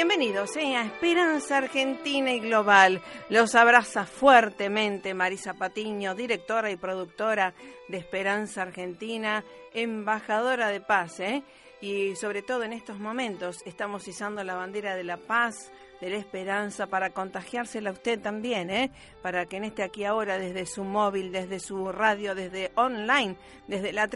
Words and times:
Bienvenidos 0.00 0.56
eh, 0.56 0.76
a 0.76 0.86
Esperanza 0.86 1.58
Argentina 1.58 2.32
y 2.32 2.40
Global. 2.40 3.02
Los 3.28 3.54
abraza 3.54 4.06
fuertemente 4.06 5.12
Marisa 5.12 5.52
Patiño, 5.52 6.14
directora 6.14 6.70
y 6.70 6.76
productora 6.76 7.52
de 7.86 7.98
Esperanza 7.98 8.62
Argentina, 8.62 9.44
embajadora 9.74 10.68
de 10.68 10.80
paz. 10.80 11.20
Eh, 11.20 11.42
y 11.82 12.16
sobre 12.16 12.40
todo 12.40 12.62
en 12.62 12.72
estos 12.72 12.98
momentos 12.98 13.58
estamos 13.66 14.08
izando 14.08 14.42
la 14.42 14.54
bandera 14.54 14.96
de 14.96 15.04
la 15.04 15.18
paz, 15.18 15.70
de 16.00 16.08
la 16.08 16.16
esperanza, 16.16 16.86
para 16.86 17.10
contagiársela 17.10 17.90
a 17.90 17.92
usted 17.92 18.18
también, 18.20 18.70
¿eh? 18.70 18.90
para 19.20 19.44
que 19.44 19.58
en 19.58 19.64
este 19.64 19.82
aquí 19.82 20.06
ahora, 20.06 20.38
desde 20.38 20.64
su 20.64 20.82
móvil, 20.82 21.30
desde 21.30 21.60
su 21.60 21.92
radio, 21.92 22.34
desde 22.34 22.72
online, 22.74 23.36
desde 23.68 23.92
la 23.92 24.08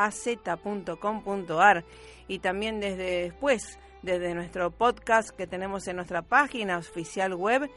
www.fmaz.com.ar 0.00 1.84
y 2.28 2.38
también 2.38 2.80
desde 2.80 3.24
después, 3.24 3.78
desde 4.02 4.34
nuestro 4.34 4.70
podcast 4.70 5.28
que 5.30 5.46
tenemos 5.46 5.86
en 5.88 5.96
nuestra 5.96 6.22
página 6.22 6.78
oficial 6.78 7.34
web 7.34 7.68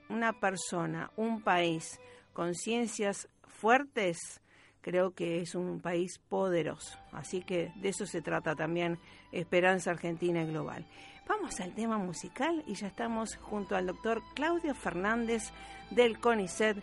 una 0.10 0.34
persona, 0.34 1.10
un 1.16 1.42
país 1.42 2.00
con 2.34 2.54
ciencias 2.54 3.30
fuertes, 3.48 4.42
creo 4.84 5.16
que 5.16 5.42
es 5.42 5.56
un 5.56 5.80
país 5.80 6.20
poderoso. 6.30 7.00
Así 7.12 7.42
que 7.42 7.72
de 7.78 7.90
eso 7.90 8.06
se 8.06 8.22
trata 8.22 8.54
también 8.54 9.00
Esperanza 9.32 9.90
Argentina 9.90 10.44
Global. 10.44 10.86
Vamos 11.28 11.60
al 11.62 11.74
tema 11.74 11.98
musical 11.98 12.64
y 12.68 12.76
ya 12.76 12.88
estamos 12.88 13.38
junto 13.38 13.76
al 13.76 13.88
doctor 13.88 14.22
Claudio 14.36 14.76
Fernández 14.76 15.52
del 15.90 16.20
CONICET 16.20 16.78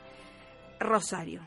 Rosario. 0.81 1.47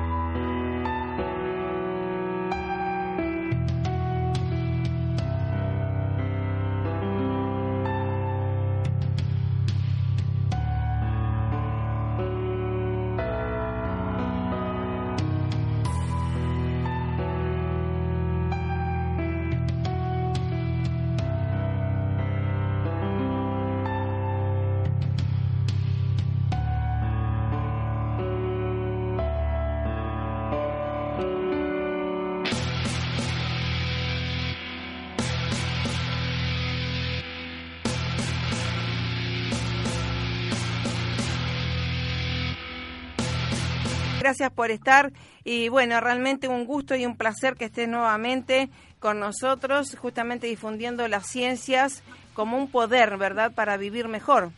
Gracias 44.31 44.53
por 44.53 44.71
estar 44.71 45.11
y 45.43 45.67
bueno, 45.67 45.99
realmente 45.99 46.47
un 46.47 46.65
gusto 46.65 46.95
y 46.95 47.05
un 47.05 47.17
placer 47.17 47.55
que 47.55 47.65
estés 47.65 47.89
nuevamente 47.89 48.69
con 49.01 49.19
nosotros, 49.19 49.97
justamente 49.97 50.47
difundiendo 50.47 51.05
las 51.09 51.27
ciencias 51.27 52.01
como 52.33 52.55
un 52.55 52.71
poder, 52.71 53.17
¿verdad?, 53.17 53.51
para 53.53 53.75
vivir 53.75 54.07
mejor. 54.07 54.51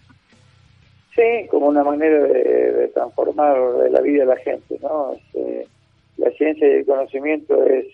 Sí, 1.15 1.47
como 1.49 1.69
una 1.69 1.83
manera 1.83 2.23
de, 2.23 2.91
transformar 2.93 3.57
la 3.89 3.99
vida 4.01 4.25
de 4.25 4.27
la 4.27 4.35
gente, 4.35 4.77
¿no? 4.79 5.13
Este, 5.13 5.65
la 6.17 6.29
ciencia 6.33 6.67
y 6.67 6.73
el 6.73 6.85
conocimiento 6.85 7.65
es, 7.65 7.87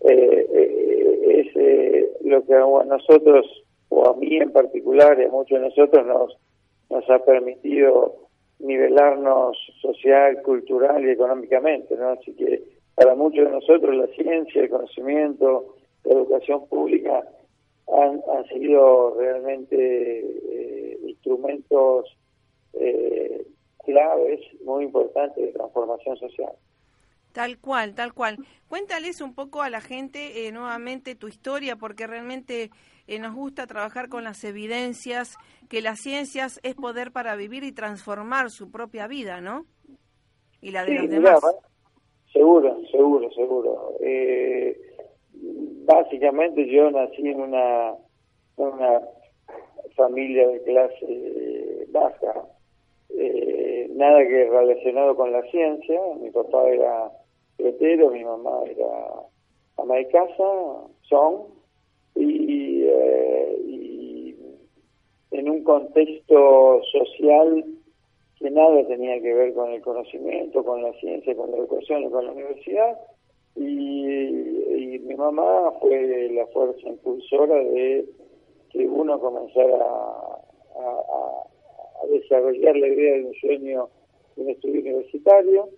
eh, 0.00 0.46
eh, 0.52 1.46
es 1.46 1.56
eh, 1.56 2.10
lo 2.24 2.44
que 2.44 2.54
a 2.54 2.84
nosotros, 2.84 3.46
o 3.90 4.08
a 4.08 4.16
mí 4.16 4.38
en 4.38 4.50
particular, 4.50 5.16
y 5.20 5.26
a 5.26 5.28
muchos 5.28 5.60
de 5.60 5.68
nosotros, 5.68 6.04
nos, 6.04 6.36
nos 6.90 7.08
ha 7.08 7.24
permitido 7.24 8.19
nivelarnos 8.60 9.56
social, 9.80 10.42
cultural 10.42 11.04
y 11.04 11.10
económicamente, 11.10 11.96
¿no? 11.96 12.10
Así 12.10 12.34
que 12.34 12.62
para 12.94 13.14
muchos 13.14 13.44
de 13.44 13.50
nosotros 13.50 13.94
la 13.94 14.06
ciencia, 14.08 14.62
el 14.62 14.70
conocimiento, 14.70 15.76
la 16.04 16.14
educación 16.14 16.66
pública 16.68 17.24
han, 17.92 18.22
han 18.36 18.44
sido 18.48 19.14
realmente 19.18 20.20
eh, 20.20 20.98
instrumentos 21.06 22.16
eh, 22.74 23.46
claves 23.84 24.40
muy 24.64 24.84
importantes 24.84 25.44
de 25.44 25.52
transformación 25.52 26.16
social. 26.16 26.52
Tal 27.32 27.58
cual, 27.58 27.94
tal 27.94 28.12
cual. 28.12 28.38
Cuéntales 28.68 29.20
un 29.20 29.34
poco 29.34 29.62
a 29.62 29.70
la 29.70 29.80
gente 29.80 30.46
eh, 30.46 30.52
nuevamente 30.52 31.14
tu 31.14 31.28
historia, 31.28 31.76
porque 31.76 32.06
realmente 32.06 32.70
eh, 33.06 33.18
nos 33.18 33.34
gusta 33.34 33.66
trabajar 33.66 34.08
con 34.08 34.24
las 34.24 34.42
evidencias, 34.42 35.36
que 35.68 35.80
las 35.80 36.00
ciencias 36.00 36.58
es 36.62 36.74
poder 36.74 37.12
para 37.12 37.36
vivir 37.36 37.62
y 37.62 37.72
transformar 37.72 38.50
su 38.50 38.70
propia 38.70 39.06
vida, 39.06 39.40
¿no? 39.40 39.64
Y 40.60 40.72
la 40.72 40.84
de 40.84 40.94
los 40.94 41.08
demás. 41.08 41.40
seguro, 42.32 42.80
seguro, 42.90 43.30
seguro. 43.32 43.92
Eh, 44.00 44.76
básicamente 45.84 46.68
yo 46.68 46.90
nací 46.90 47.28
en 47.28 47.40
una, 47.40 47.94
una 48.56 49.00
familia 49.94 50.48
de 50.48 50.62
clase 50.64 51.86
baja, 51.90 52.34
nada 53.94 54.20
que 54.20 54.48
relacionado 54.48 55.14
con 55.14 55.32
la 55.32 55.42
ciencia. 55.50 56.00
Mi 56.20 56.30
papá 56.30 56.68
era 56.68 57.10
mi 58.10 58.24
mamá 58.24 58.62
era 58.66 59.26
ama 59.76 59.96
de 59.96 60.08
casa, 60.08 60.44
son, 61.02 61.46
y, 62.14 62.82
eh, 62.84 63.56
y 63.66 64.36
en 65.30 65.48
un 65.48 65.64
contexto 65.64 66.82
social 66.92 67.64
que 68.36 68.50
nada 68.50 68.86
tenía 68.86 69.20
que 69.20 69.34
ver 69.34 69.54
con 69.54 69.70
el 69.70 69.80
conocimiento, 69.82 70.64
con 70.64 70.82
la 70.82 70.92
ciencia, 70.94 71.34
con 71.36 71.50
la 71.50 71.58
educación 71.58 72.04
y 72.04 72.10
con 72.10 72.26
la 72.26 72.32
universidad. 72.32 72.98
Y, 73.56 74.98
mi 75.00 75.16
mamá 75.16 75.72
fue 75.80 76.30
la 76.30 76.46
fuerza 76.48 76.88
impulsora 76.88 77.56
de 77.56 78.04
que 78.70 78.86
uno 78.86 79.18
comenzara 79.18 79.76
a, 79.76 80.30
a 82.02 82.06
desarrollar 82.06 82.76
la 82.76 82.86
idea 82.86 83.14
de 83.16 83.24
un 83.24 83.34
sueño 83.34 83.88
de 84.36 84.42
un 84.42 84.50
estudio 84.50 84.80
universitario 84.80 85.68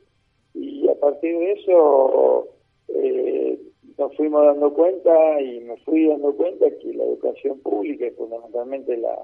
y 0.54 0.88
a 0.88 0.94
partir 0.96 1.38
de 1.38 1.52
eso 1.52 2.48
eh, 2.88 3.58
nos 3.98 4.16
fuimos 4.16 4.44
dando 4.44 4.72
cuenta 4.74 5.40
y 5.40 5.60
me 5.60 5.76
fui 5.78 6.06
dando 6.08 6.34
cuenta 6.34 6.66
que 6.70 6.92
la 6.94 7.04
educación 7.04 7.58
pública 7.60 8.06
y 8.06 8.10
fundamentalmente 8.10 8.96
la, 8.96 9.16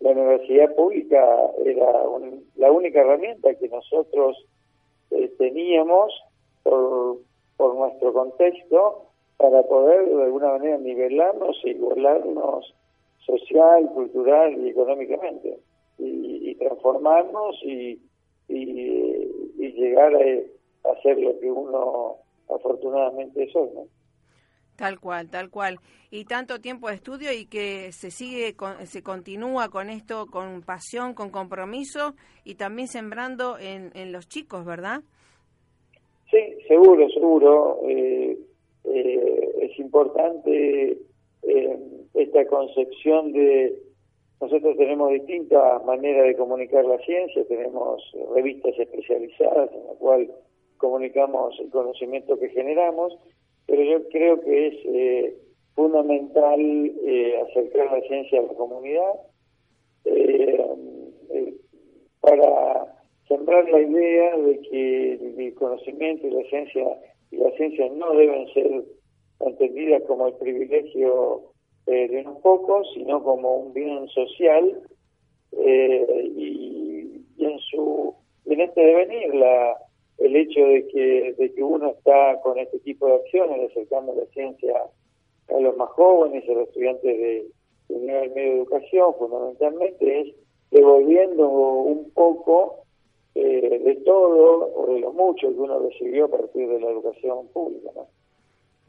la 0.00 0.10
universidad 0.10 0.74
pública 0.74 1.24
era 1.64 2.04
la 2.56 2.72
única 2.72 3.00
herramienta 3.00 3.54
que 3.54 3.68
nosotros 3.68 4.36
eh, 5.10 5.32
teníamos 5.38 6.12
por, 6.62 7.18
por 7.56 7.74
nuestro 7.74 8.12
contexto 8.12 9.06
para 9.36 9.62
poder 9.62 10.06
de 10.08 10.22
alguna 10.24 10.52
manera 10.52 10.78
nivelarnos 10.78 11.60
e 11.64 11.70
igualarnos 11.70 12.74
social, 13.24 13.90
cultural 13.94 14.58
y 14.58 14.70
económicamente 14.70 15.58
y, 15.98 16.50
y 16.50 16.54
transformarnos 16.56 17.56
y, 17.62 18.00
y 18.48 19.17
y 19.58 19.72
llegar 19.72 20.14
a, 20.14 20.92
hacer 20.92 21.18
lo 21.18 21.38
que 21.38 21.50
uno 21.50 22.16
afortunadamente 22.48 23.44
es 23.44 23.54
hoy, 23.54 23.68
¿no? 23.74 23.86
Tal 24.76 25.00
cual, 25.00 25.28
tal 25.28 25.50
cual. 25.50 25.80
Y 26.10 26.24
tanto 26.24 26.60
tiempo 26.60 26.88
de 26.88 26.94
estudio 26.94 27.32
y 27.32 27.46
que 27.46 27.90
se 27.90 28.12
sigue, 28.12 28.54
se 28.84 29.02
continúa 29.02 29.70
con 29.70 29.90
esto 29.90 30.26
con 30.26 30.62
pasión, 30.62 31.14
con 31.14 31.30
compromiso 31.30 32.14
y 32.44 32.54
también 32.54 32.86
sembrando 32.86 33.58
en, 33.58 33.90
en 33.94 34.12
los 34.12 34.28
chicos, 34.28 34.64
¿verdad? 34.64 35.00
Sí, 36.30 36.38
seguro, 36.68 37.08
seguro. 37.10 37.80
Eh, 37.88 38.38
eh, 38.84 39.48
es 39.62 39.78
importante 39.78 40.98
eh, 41.42 41.78
esta 42.14 42.46
concepción 42.46 43.32
de 43.32 43.74
nosotros 44.40 44.76
tenemos 44.76 45.10
distintas 45.10 45.84
maneras 45.84 46.26
de 46.26 46.36
comunicar 46.36 46.84
la 46.84 46.98
ciencia, 46.98 47.44
tenemos 47.46 48.02
revistas 48.34 48.78
especializadas 48.78 49.70
en 49.72 49.86
la 49.86 49.94
cual 49.98 50.30
comunicamos 50.76 51.58
el 51.58 51.70
conocimiento 51.70 52.38
que 52.38 52.48
generamos, 52.50 53.18
pero 53.66 53.82
yo 53.82 54.08
creo 54.10 54.40
que 54.40 54.66
es 54.68 54.74
eh, 54.84 55.36
fundamental 55.74 56.60
eh, 56.60 57.40
acercar 57.48 57.92
la 57.92 58.00
ciencia 58.02 58.38
a 58.40 58.44
la 58.44 58.54
comunidad 58.54 59.12
eh, 60.04 61.54
para 62.20 62.94
sembrar 63.26 63.68
la 63.68 63.80
idea 63.80 64.36
de 64.36 64.60
que 64.60 65.12
el 65.14 65.54
conocimiento 65.54 66.26
y 66.26 66.30
la 66.30 66.44
ciencia 66.48 66.84
y 67.30 67.36
la 67.36 67.50
ciencia 67.52 67.88
no 67.90 68.12
deben 68.14 68.48
ser 68.54 68.84
entendidas 69.40 70.02
como 70.04 70.28
el 70.28 70.34
privilegio 70.34 71.47
eh, 71.90 72.06
de 72.06 72.20
unos 72.20 72.38
pocos, 72.42 72.86
sino 72.92 73.22
como 73.22 73.56
un 73.56 73.72
bien 73.72 74.06
social 74.08 74.78
eh, 75.52 76.30
y, 76.36 77.24
en 77.38 77.58
su 77.60 78.14
en 78.44 78.60
este 78.60 78.80
devenir 78.80 79.34
la 79.34 79.74
el 80.18 80.36
hecho 80.36 80.60
de 80.60 80.86
que 80.88 81.34
de 81.38 81.54
que 81.54 81.62
uno 81.62 81.92
está 81.92 82.38
con 82.42 82.58
este 82.58 82.78
tipo 82.80 83.06
de 83.06 83.14
acciones 83.14 83.70
acercando 83.70 84.12
la 84.14 84.26
ciencia 84.26 84.74
a 85.48 85.60
los 85.60 85.76
más 85.78 85.88
jóvenes 85.90 86.46
a 86.46 86.52
los 86.52 86.68
estudiantes 86.68 87.18
de, 87.18 87.46
de 87.88 87.98
nivel 87.98 88.30
medio 88.34 88.50
de 88.50 88.58
educación 88.58 89.14
fundamentalmente 89.18 90.20
es 90.20 90.34
devolviendo 90.70 91.48
un 91.48 92.10
poco 92.10 92.82
eh, 93.34 93.80
de 93.82 93.94
todo 94.04 94.74
o 94.74 94.92
de 94.92 95.00
lo 95.00 95.12
mucho 95.14 95.48
que 95.48 95.58
uno 95.58 95.78
recibió 95.78 96.26
a 96.26 96.28
partir 96.28 96.68
de 96.68 96.80
la 96.80 96.90
educación 96.90 97.48
pública 97.48 97.92
¿no? 97.94 98.08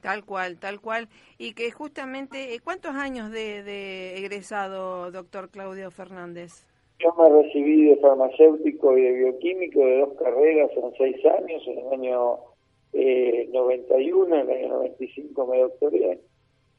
Tal 0.02 0.24
cual, 0.24 0.58
tal 0.60 0.80
cual. 0.80 1.10
Y 1.38 1.54
que 1.54 1.72
justamente, 1.72 2.54
eh, 2.54 2.60
¿cuántos 2.64 2.96
años 2.96 3.32
de, 3.32 4.18
egresado, 4.18 5.12
doctor 5.12 5.50
Claudio 5.50 5.92
Fernández? 5.92 6.66
Yo 7.00 7.14
me 7.18 7.30
recibí 7.44 7.86
de 7.86 7.98
farmacéutico 7.98 8.98
y 8.98 9.02
de 9.02 9.12
bioquímico 9.12 9.80
de 9.80 10.00
dos 10.00 10.14
carreras 10.22 10.72
en 10.76 10.94
seis 10.98 11.26
años, 11.26 11.62
en 11.68 11.80
el 11.80 11.94
año 11.94 12.38
eh, 12.94 13.50
91, 13.54 14.36
en 14.36 14.50
el 14.50 14.58
año 14.58 14.68
95 14.70 15.48
me 15.48 15.60
doctoré. 15.60 16.20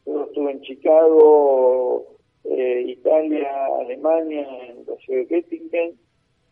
Luego 0.06 0.24
estuve 0.26 0.52
en 0.52 0.60
Chicago, 0.62 2.06
eh, 2.44 2.84
Italia, 2.86 3.50
Alemania, 3.80 4.46
en 4.68 4.84
la 4.86 4.96
ciudad 4.96 5.20
de 5.20 5.26
Göttingen, 5.26 5.98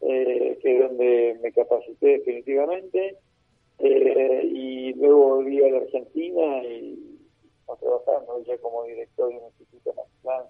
eh, 0.01 0.59
que 0.63 0.77
es 0.77 0.89
donde 0.89 1.39
me 1.43 1.53
capacité 1.53 2.19
definitivamente 2.19 3.17
eh, 3.79 4.43
y 4.45 4.93
luego 4.95 5.37
volví 5.37 5.63
a 5.63 5.71
la 5.71 5.79
Argentina 5.79 6.65
y 6.65 7.19
estamos 7.61 7.81
trabajando 7.81 8.45
ya 8.45 8.59
como 8.59 8.85
director 8.85 9.29
de 9.29 9.39
un 9.39 9.45
instituto 9.45 9.95
nacional 9.95 10.47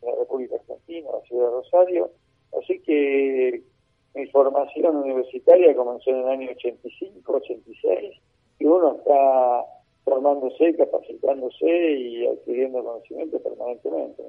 de 0.00 0.10
la 0.10 0.16
República 0.16 0.56
Argentina, 0.56 1.10
la 1.12 1.20
ciudad 1.22 1.46
de 1.46 1.50
Rosario. 1.50 2.10
Así 2.58 2.80
que 2.80 3.62
mi 4.14 4.26
formación 4.26 4.96
universitaria 4.96 5.74
comenzó 5.74 6.10
en 6.10 6.18
el 6.18 6.28
año 6.28 6.50
85, 6.50 7.32
86 7.32 8.20
y 8.58 8.64
uno 8.64 8.96
está 8.96 9.64
formándose, 10.04 10.74
capacitándose 10.76 11.92
y 11.92 12.26
adquiriendo 12.26 12.84
conocimiento 12.84 13.38
permanentemente. 13.40 14.22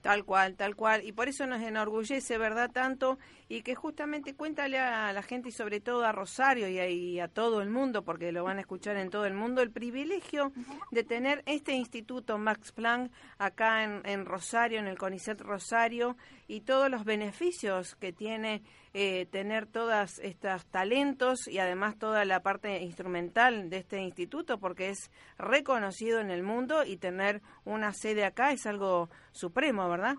Tal 0.00 0.24
cual, 0.24 0.54
tal 0.54 0.76
cual. 0.76 1.04
Y 1.04 1.12
por 1.12 1.28
eso 1.28 1.46
nos 1.46 1.60
enorgullece, 1.60 2.38
¿verdad? 2.38 2.70
Tanto 2.70 3.18
y 3.48 3.62
que 3.62 3.74
justamente 3.74 4.34
cuéntale 4.34 4.78
a 4.78 5.12
la 5.12 5.22
gente 5.22 5.48
y 5.48 5.52
sobre 5.52 5.80
todo 5.80 6.04
a 6.04 6.12
Rosario 6.12 6.68
y 6.68 7.18
a, 7.18 7.28
todo 7.28 7.62
el 7.62 7.70
mundo, 7.70 8.02
porque 8.02 8.30
lo 8.30 8.44
van 8.44 8.58
a 8.58 8.60
escuchar 8.60 8.96
en 8.96 9.10
todo 9.10 9.24
el 9.24 9.34
mundo, 9.34 9.62
el 9.62 9.70
privilegio 9.70 10.52
de 10.90 11.02
tener 11.02 11.42
este 11.46 11.72
instituto 11.72 12.36
Max 12.38 12.72
Planck 12.72 13.10
acá 13.38 13.84
en, 13.84 14.02
en 14.04 14.26
Rosario, 14.26 14.78
en 14.78 14.86
el 14.86 14.98
CONICET 14.98 15.40
Rosario, 15.40 16.16
y 16.46 16.60
todos 16.60 16.90
los 16.90 17.04
beneficios 17.04 17.94
que 17.96 18.12
tiene 18.12 18.62
eh, 18.94 19.26
tener 19.26 19.66
todos 19.66 20.18
estos 20.20 20.66
talentos 20.66 21.46
y 21.48 21.58
además 21.58 21.98
toda 21.98 22.24
la 22.24 22.40
parte 22.40 22.80
instrumental 22.82 23.70
de 23.70 23.78
este 23.78 24.00
instituto, 24.00 24.58
porque 24.58 24.88
es 24.88 25.10
reconocido 25.38 26.20
en 26.20 26.30
el 26.30 26.42
mundo 26.42 26.84
y 26.86 26.96
tener 26.96 27.40
una 27.64 27.92
sede 27.92 28.24
acá 28.24 28.52
es 28.52 28.66
algo 28.66 29.08
supremo, 29.32 29.88
¿verdad? 29.88 30.14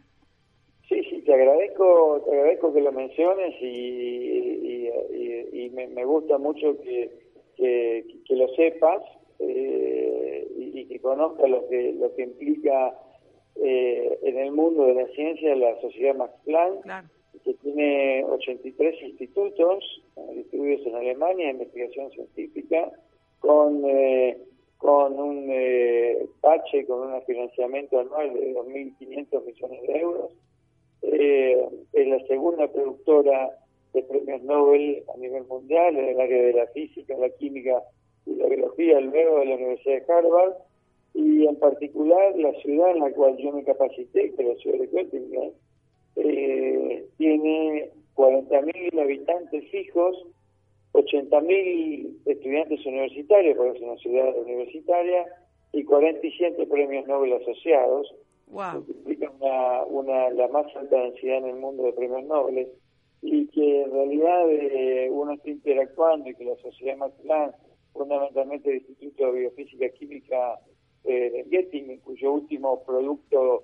Sí, 0.88 1.04
sí, 1.10 1.22
te 1.22 1.34
agradezco, 1.34 2.24
te 2.26 2.32
agradezco 2.32 2.74
que 2.74 2.82
lo 2.82 2.92
menciones 2.92 3.56
y, 3.62 4.90
y, 5.54 5.70
me, 5.72 6.04
gusta 6.04 6.38
mucho 6.38 6.78
que, 6.82 7.12
que, 7.56 8.36
lo 8.36 8.48
sepas 8.56 9.02
eh, 9.40 10.48
y, 10.58 10.86
que 10.86 11.00
conozcas 11.00 11.50
lo 11.50 11.68
que, 11.70 11.94
lo 11.94 12.14
que 12.16 12.24
implica 12.24 12.98
eh, 13.56 14.20
en 14.24 14.38
el 14.40 14.52
mundo 14.52 14.86
de 14.86 14.96
la 14.96 15.08
ciencia 15.10 15.56
la 15.56 15.80
Sociedad 15.82 16.16
Max 16.16 16.34
Planck, 16.46 16.86
que 17.44 17.54
tiene 17.56 18.24
83 18.26 19.02
institutos 19.04 20.02
distribuidos 20.34 20.86
en 20.88 20.96
Alemania 20.96 21.52
investigación 21.52 22.12
científica, 22.12 22.92
con, 23.40 23.84
eh, 23.86 24.38
con 24.78 25.20
un 25.20 25.48
eh, 25.50 26.26
pache, 26.42 26.86
con 26.86 27.12
un 27.12 27.22
financiamiento 27.24 28.00
anual 28.00 28.34
de 28.34 28.54
2.500 28.54 29.46
millones 29.46 29.82
de 29.82 30.00
euros. 30.00 30.32
Eh, 31.02 31.66
es 31.94 32.08
la 32.08 32.20
segunda 32.28 32.68
productora 32.68 33.52
de 33.94 34.04
premios 34.04 34.42
Nobel 34.44 35.04
a 35.14 35.18
nivel 35.18 35.46
mundial 35.46 35.98
en 35.98 36.10
el 36.10 36.20
área 36.20 36.44
de 36.44 36.54
la 36.54 36.68
física, 36.68 37.18
la 37.18 37.30
química 37.30 37.82
y 38.26 38.36
la 38.36 38.48
biología, 38.48 39.00
luego 39.00 39.40
de 39.40 39.46
la 39.46 39.56
Universidad 39.56 40.06
de 40.06 40.14
Harvard 40.14 40.54
y 41.14 41.48
en 41.48 41.56
particular 41.56 42.38
la 42.38 42.54
ciudad 42.62 42.92
en 42.92 43.00
la 43.00 43.12
cual 43.12 43.38
yo 43.38 43.52
me 43.52 43.64
capacité, 43.64 44.32
que 44.34 44.42
es 44.42 44.48
la 44.48 44.56
ciudad 44.56 44.80
de 44.80 44.88
Göttingen, 44.88 45.54
eh, 46.24 47.06
tiene 47.18 47.92
40.000 48.16 49.02
habitantes 49.02 49.70
fijos, 49.72 50.26
80.000 50.94 52.18
estudiantes 52.26 52.86
universitarios, 52.86 53.58
porque 53.58 53.78
es 53.78 53.84
una 53.84 53.98
ciudad 53.98 54.38
universitaria, 54.38 55.26
y 55.72 55.84
47 55.84 56.66
premios 56.68 57.08
Nobel 57.08 57.34
asociados, 57.34 58.14
wow. 58.48 58.84
implica 58.88 59.32
una, 59.40 59.84
una, 59.86 60.30
la 60.32 60.48
más 60.48 60.66
alta 60.76 60.96
densidad 60.96 61.38
en 61.38 61.46
el 61.46 61.56
mundo 61.58 61.84
de 61.84 61.94
premios 61.94 62.24
Nobel, 62.26 62.68
y 63.22 63.48
que 63.48 63.84
en 63.84 63.92
realidad 63.92 64.50
eh, 64.50 65.10
uno 65.12 65.34
está 65.34 65.50
interactuando 65.50 66.30
y 66.30 66.36
que 66.36 66.46
la 66.46 66.56
sociedad 66.58 66.98
Max 66.98 67.14
fundamentalmente 67.94 68.70
el 68.70 68.78
Instituto 68.78 69.32
de 69.32 69.40
Biofísica 69.40 69.90
Química 69.90 70.60
eh, 71.04 71.30
de 71.32 71.44
Göttingen, 71.50 72.00
cuyo 72.00 72.34
último 72.34 72.84
producto 72.84 73.64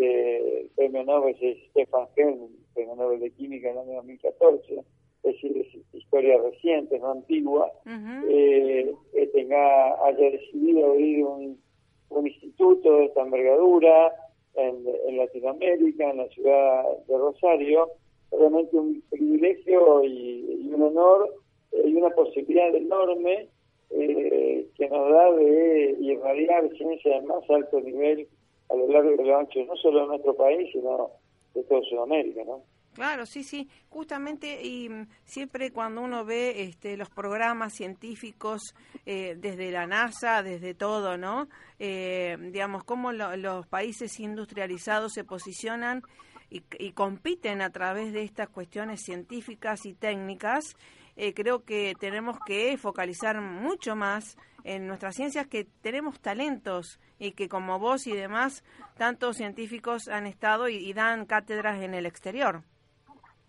de 0.00 0.70
premio 0.74 1.04
Nobel 1.04 1.36
es 1.40 1.58
Stefan 1.70 2.06
Helm, 2.16 2.48
premio 2.74 2.96
Nobel 2.96 3.20
de 3.20 3.30
Química 3.30 3.70
en 3.70 3.76
el 3.76 3.82
año 3.82 3.94
2014, 3.96 4.74
es 4.74 4.84
decir, 5.22 5.56
es 5.58 5.94
historia 5.94 6.38
reciente, 6.38 6.98
no 6.98 7.12
antigua, 7.12 7.70
eh, 8.28 8.92
tenga, 9.32 10.04
haya 10.06 10.30
decidido 10.30 10.90
abrir 10.90 11.24
un, 11.24 11.58
instituto 12.26 12.96
de 12.96 13.04
esta 13.06 13.22
envergadura 13.22 14.12
en, 14.54 15.16
Latinoamérica, 15.16 16.10
en 16.10 16.16
la 16.18 16.28
ciudad 16.28 16.84
de 17.06 17.16
Rosario, 17.16 17.88
realmente 18.30 18.76
un 18.76 19.02
privilegio 19.10 20.04
y, 20.04 20.70
un 20.72 20.82
honor 20.82 21.34
eh, 21.72 21.82
y 21.86 21.94
una 21.94 22.10
posibilidad 22.10 22.74
enorme 22.74 23.48
eh, 23.90 24.66
que 24.76 24.88
nos 24.88 25.10
da 25.10 25.32
de 25.32 25.96
irradiar 26.00 26.68
ciencia 26.76 27.20
de 27.20 27.26
más 27.26 27.48
alto 27.48 27.80
nivel 27.80 28.28
a 28.70 28.76
lo 28.76 28.88
largo 28.88 29.12
y 29.12 29.26
lo 29.26 29.38
ancho, 29.38 29.64
no 29.64 29.76
solo 29.76 30.02
de 30.02 30.06
nuestro 30.08 30.34
país, 30.34 30.70
sino 30.72 31.10
de 31.54 31.62
toda 31.64 31.80
Sudamérica, 31.82 32.42
¿no? 32.44 32.62
Claro, 32.92 33.24
sí, 33.24 33.44
sí, 33.44 33.68
justamente 33.88 34.62
y 34.62 34.88
mm, 34.88 35.06
siempre 35.24 35.72
cuando 35.72 36.02
uno 36.02 36.24
ve 36.24 36.62
este, 36.62 36.96
los 36.96 37.08
programas 37.08 37.72
científicos 37.72 38.74
eh, 39.06 39.36
desde 39.38 39.70
la 39.70 39.86
NASA, 39.86 40.42
desde 40.42 40.74
todo, 40.74 41.16
¿no? 41.16 41.48
Eh, 41.78 42.36
digamos, 42.52 42.82
cómo 42.84 43.12
los 43.12 43.66
países 43.68 44.18
industrializados 44.18 45.12
se 45.12 45.24
posicionan 45.24 46.02
y, 46.50 46.62
y, 46.80 46.90
compiten 46.92 47.62
a 47.62 47.70
través 47.70 48.12
de 48.12 48.24
estas 48.24 48.48
cuestiones 48.48 49.02
científicas 49.02 49.86
y 49.86 49.94
técnicas, 49.94 50.74
eh, 51.20 51.34
creo 51.34 51.66
que 51.66 51.92
tenemos 52.00 52.38
que 52.46 52.78
focalizar 52.78 53.42
mucho 53.42 53.94
más 53.94 54.38
en 54.64 54.86
nuestras 54.86 55.14
ciencias 55.14 55.46
que 55.46 55.66
tenemos 55.82 56.18
talentos 56.18 56.98
y 57.18 57.32
que 57.32 57.46
como 57.46 57.78
vos 57.78 58.06
y 58.06 58.12
demás, 58.12 58.64
tantos 58.96 59.36
científicos 59.36 60.08
han 60.08 60.26
estado 60.26 60.70
y, 60.70 60.90
dan 60.94 61.26
cátedras 61.26 61.82
en 61.82 61.92
el 61.92 62.06
exterior. 62.06 62.62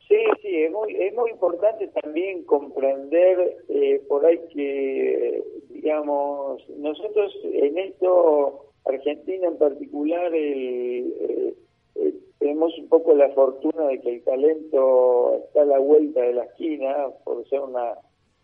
Sí, 0.05 0.17
sí, 0.41 0.63
es 0.63 0.71
muy, 0.71 0.93
es 0.97 1.13
muy 1.13 1.31
importante 1.31 1.87
también 2.01 2.43
comprender 2.43 3.63
eh, 3.69 4.01
por 4.09 4.25
ahí 4.25 4.37
que, 4.53 5.41
digamos, 5.69 6.67
nosotros 6.77 7.33
en 7.53 7.77
esto, 7.77 8.65
Argentina 8.83 9.47
en 9.47 9.57
particular, 9.57 10.35
el, 10.35 11.55
eh, 12.01 12.13
tenemos 12.39 12.77
un 12.77 12.89
poco 12.89 13.13
la 13.13 13.29
fortuna 13.29 13.88
de 13.88 14.01
que 14.01 14.15
el 14.15 14.24
talento 14.24 15.36
está 15.46 15.62
a 15.62 15.65
la 15.65 15.79
vuelta 15.79 16.22
de 16.22 16.34
la 16.34 16.43
esquina, 16.46 17.08
por 17.24 17.48
ser 17.48 17.62
una, 17.62 17.93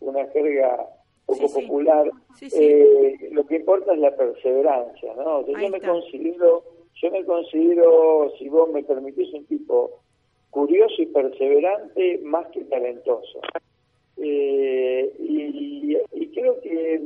una 0.00 0.26
jerga 0.28 0.86
poco 1.26 1.52
popular. 1.52 2.10
Eh, 2.52 3.28
lo 3.32 3.44
que 3.46 3.56
importa 3.56 3.92
es 3.92 3.98
la 3.98 4.14
perseverancia, 4.16 5.14
¿no? 5.14 5.44
yo 5.46 5.68
me 5.68 5.80
considero, 5.80 6.62
yo 6.94 7.10
me 7.10 7.24
considero, 7.24 8.32
si 8.38 8.48
vos 8.48 8.70
me 8.70 8.82
permitís, 8.82 9.32
un 9.34 9.44
tipo 9.46 10.00
curioso 10.50 11.02
y 11.02 11.06
perseverante 11.06 12.20
más 12.22 12.46
que 12.48 12.62
talentoso. 12.64 13.40
Eh, 14.16 15.12
y, 15.18 15.96
y 16.12 16.28
creo 16.28 16.60
que 16.60 17.02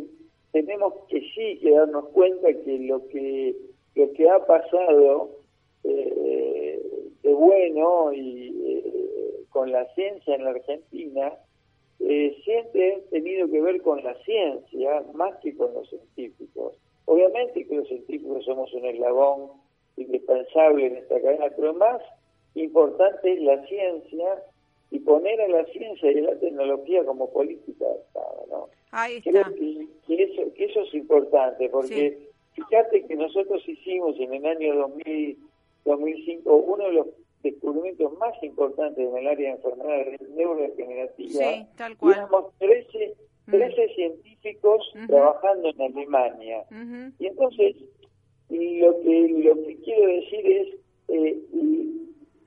tenemos 0.52 0.94
que 1.08 1.20
sí 1.34 1.58
que 1.60 1.70
darnos 1.72 2.08
cuenta 2.10 2.52
que 2.52 2.78
lo 2.78 3.06
que 3.08 3.56
lo 3.94 4.12
que 4.12 4.30
ha 4.30 4.44
pasado 4.46 5.41
de 5.82 7.34
bueno 7.34 8.12
y 8.12 8.54
eh, 8.64 9.44
con 9.50 9.70
la 9.70 9.86
ciencia 9.94 10.34
en 10.34 10.44
la 10.44 10.50
Argentina 10.50 11.32
eh, 12.00 12.36
siempre 12.44 12.96
ha 12.96 13.10
tenido 13.10 13.48
que 13.48 13.60
ver 13.60 13.80
con 13.82 14.02
la 14.02 14.14
ciencia 14.24 15.04
más 15.14 15.36
que 15.36 15.54
con 15.56 15.72
los 15.72 15.88
científicos. 15.88 16.74
Obviamente 17.04 17.66
que 17.66 17.76
los 17.76 17.88
científicos 17.88 18.44
somos 18.44 18.72
un 18.74 18.84
eslabón 18.86 19.52
indispensable 19.96 20.86
en 20.86 20.96
esta 20.96 21.20
cadena, 21.20 21.46
pero 21.54 21.74
más 21.74 22.02
importante 22.54 23.32
es 23.32 23.40
la 23.40 23.64
ciencia 23.66 24.42
y 24.90 24.98
poner 25.00 25.40
a 25.40 25.48
la 25.48 25.64
ciencia 25.66 26.12
y 26.12 26.18
a 26.18 26.22
la 26.22 26.38
tecnología 26.38 27.04
como 27.04 27.30
política 27.30 27.86
de 27.86 28.00
Estado, 28.00 28.46
¿no? 28.50 28.68
Creo 29.22 29.54
que, 29.54 30.22
eso, 30.22 30.54
que 30.54 30.64
eso 30.64 30.82
es 30.82 30.94
importante, 30.94 31.68
porque 31.70 32.18
fíjate 32.52 33.06
que 33.06 33.16
nosotros 33.16 33.66
hicimos 33.66 34.18
en 34.18 34.34
el 34.34 34.44
año 34.44 34.74
2000 34.76 35.38
2005, 35.84 36.54
uno 36.54 36.84
de 36.84 36.92
los 36.92 37.06
descubrimientos 37.42 38.16
más 38.18 38.34
importantes 38.42 39.08
en 39.08 39.16
el 39.16 39.26
área 39.26 39.50
de 39.50 39.56
enfermedades 39.56 40.20
neurodegenerativas. 40.30 41.32
Sí, 41.32 41.66
tal 41.76 41.96
cual. 41.96 42.14
Teníamos 42.14 42.58
13, 42.58 43.14
13 43.50 43.88
científicos 43.94 44.92
trabajando 45.06 45.70
en 45.70 45.82
Alemania. 45.82 46.64
Y 47.18 47.26
entonces, 47.26 47.76
lo 48.48 49.00
que, 49.00 49.28
lo 49.44 49.54
que 49.66 49.76
quiero 49.82 50.06
decir 50.06 50.46
es, 50.46 50.68
eh, 51.08 51.38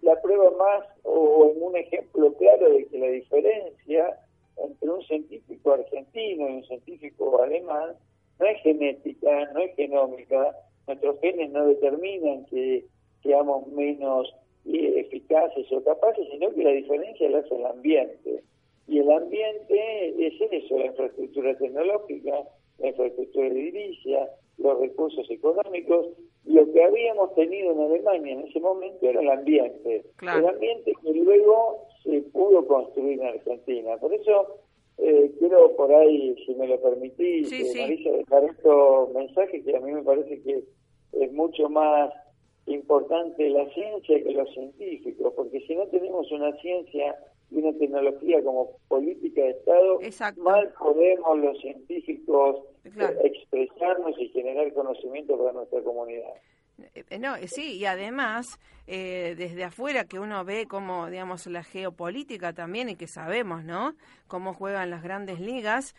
la 0.01 0.21
prueba 0.21 0.51
más, 0.51 0.85
o 1.03 1.51
en 1.51 1.63
un 1.63 1.75
ejemplo 1.75 2.33
claro 2.35 2.69
de 2.69 2.85
que 2.85 2.99
la 2.99 3.07
diferencia 3.07 4.19
entre 4.57 4.89
un 4.89 5.01
científico 5.03 5.73
argentino 5.73 6.47
y 6.47 6.53
un 6.57 6.63
científico 6.63 7.41
alemán 7.41 7.95
no 8.39 8.45
es 8.45 8.61
genética, 8.61 9.51
no 9.53 9.59
es 9.61 9.75
genómica, 9.75 10.55
nuestros 10.87 11.19
genes 11.19 11.49
no 11.51 11.65
determinan 11.65 12.45
que 12.45 12.85
seamos 13.25 13.67
menos 13.67 14.33
eh, 14.65 14.99
eficaces 14.99 15.71
o 15.71 15.83
capaces, 15.83 16.25
sino 16.31 16.53
que 16.53 16.63
la 16.63 16.71
diferencia 16.71 17.29
la 17.29 17.39
hace 17.39 17.55
el 17.55 17.65
ambiente. 17.65 18.43
Y 18.87 18.99
el 18.99 19.11
ambiente 19.11 20.27
es 20.27 20.33
eso, 20.51 20.77
la 20.77 20.85
infraestructura 20.85 21.57
tecnológica, 21.57 22.43
la 22.77 22.87
infraestructura 22.87 23.47
edilicia, 23.47 24.29
los 24.57 24.79
recursos 24.79 25.29
económicos. 25.29 26.07
Lo 26.45 26.71
que 26.71 26.83
habíamos 26.83 27.33
tenido 27.33 27.71
en 27.71 27.81
Alemania 27.81 28.33
en 28.33 28.47
ese 28.47 28.59
momento 28.59 29.09
era 29.09 29.19
el 29.21 29.29
ambiente. 29.29 30.05
El 30.21 30.45
ambiente 30.47 30.93
que 31.01 31.13
luego 31.13 31.87
se 32.03 32.21
pudo 32.31 32.65
construir 32.67 33.19
en 33.19 33.27
Argentina. 33.27 33.97
Por 33.97 34.13
eso 34.13 34.59
eh, 34.99 35.31
quiero 35.39 35.75
por 35.75 35.91
ahí, 35.91 36.35
si 36.45 36.53
me 36.55 36.67
lo 36.67 36.79
permitís, 36.79 37.49
sí, 37.49 37.67
eh, 37.67 37.81
Marisa, 37.81 38.11
dejar 38.11 38.43
estos 38.45 39.13
mensajes 39.13 39.65
que 39.65 39.75
a 39.75 39.79
mí 39.79 39.91
me 39.91 40.03
parece 40.03 40.41
que 40.43 40.63
es 41.13 41.33
mucho 41.33 41.67
más 41.69 42.11
importante 42.67 43.49
la 43.49 43.67
ciencia 43.73 44.23
que 44.23 44.31
los 44.31 44.51
científicos, 44.53 45.33
porque 45.35 45.61
si 45.61 45.75
no 45.75 45.85
tenemos 45.87 46.31
una 46.31 46.51
ciencia 46.57 47.15
y 47.51 47.57
una 47.57 47.77
tecnología 47.77 48.43
como 48.43 48.71
política 48.87 49.41
de 49.41 49.51
Estado, 49.51 49.99
mal 50.37 50.73
podemos 50.79 51.39
los 51.39 51.59
científicos 51.59 52.57
eh, 52.85 53.17
expresarnos 53.23 54.19
y 54.19 54.29
generar 54.29 54.73
conocimiento 54.73 55.37
para 55.37 55.53
nuestra 55.53 55.81
comunidad. 55.81 56.33
Eh, 56.77 57.19
no, 57.19 57.35
eh, 57.35 57.47
sí, 57.47 57.73
y 57.73 57.85
además, 57.85 58.59
eh, 58.85 59.35
desde 59.37 59.63
afuera 59.63 60.05
que 60.05 60.19
uno 60.19 60.43
ve 60.43 60.65
como, 60.67 61.09
digamos, 61.09 61.45
la 61.47 61.63
geopolítica 61.63 62.53
también 62.53 62.89
y 62.89 62.95
que 62.95 63.07
sabemos, 63.07 63.63
¿no? 63.63 63.95
Cómo 64.27 64.53
juegan 64.53 64.89
las 64.89 65.01
grandes 65.01 65.39
ligas, 65.39 65.95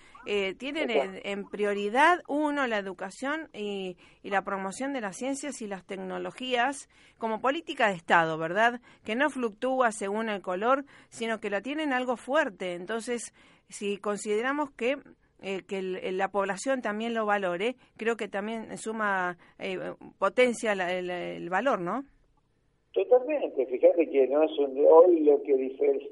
tienen 0.58 0.90
en, 0.90 1.44
prioridad, 1.48 2.22
uno, 2.26 2.66
la 2.66 2.78
educación 2.78 3.48
y, 3.52 3.96
y, 4.22 4.30
la 4.30 4.42
promoción 4.42 4.92
de 4.92 5.00
las 5.00 5.16
ciencias 5.16 5.62
y 5.62 5.66
las 5.66 5.84
tecnologías 5.84 6.88
como 7.18 7.40
política 7.40 7.88
de 7.88 7.94
Estado, 7.94 8.36
¿verdad? 8.36 8.80
Que 9.04 9.14
no 9.14 9.30
fluctúa 9.30 9.92
según 9.92 10.28
el 10.28 10.42
color, 10.42 10.84
sino 11.08 11.38
que 11.38 11.50
la 11.50 11.60
tienen 11.60 11.92
algo 11.92 12.16
fuerte. 12.16 12.74
Entonces, 12.74 13.32
si 13.68 13.96
consideramos 13.98 14.70
que 14.72 14.98
eh, 15.48 15.62
que 15.64 15.80
la 16.10 16.32
población 16.32 16.82
también 16.82 17.14
lo 17.14 17.24
valore, 17.24 17.76
creo 17.96 18.16
que 18.16 18.26
también 18.26 18.76
suma 18.78 19.38
eh, 19.60 19.78
potencia 20.18 20.72
el, 20.72 21.48
valor, 21.48 21.80
¿no? 21.80 22.04
Totalmente, 22.90 23.64
fíjate 23.66 24.10
que 24.10 24.26
no 24.26 24.42
es 24.42 24.50
hoy 24.58 25.20
lo 25.20 25.40
que 25.44 25.54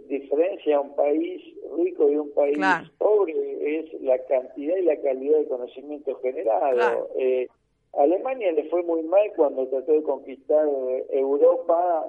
diferencia 0.07 0.76
a 0.76 0.81
un 0.83 0.95
país 0.95 1.43
rico 1.76 2.07
de 2.07 2.21
un 2.21 2.33
país 2.33 2.57
pobre 2.99 3.81
es 3.81 3.93
la 4.03 4.17
cantidad 4.26 4.76
y 4.76 4.83
la 4.83 5.00
calidad 5.00 5.38
de 5.38 5.49
conocimiento 5.49 6.14
generado. 6.21 7.09
Eh, 7.19 7.49
Alemania 7.95 8.53
le 8.53 8.71
fue 8.71 8.85
muy 8.85 9.03
mal 9.03 9.33
cuando 9.35 9.67
trató 9.67 9.95
de 9.95 10.03
conquistar 10.05 10.64
Europa 11.11 12.07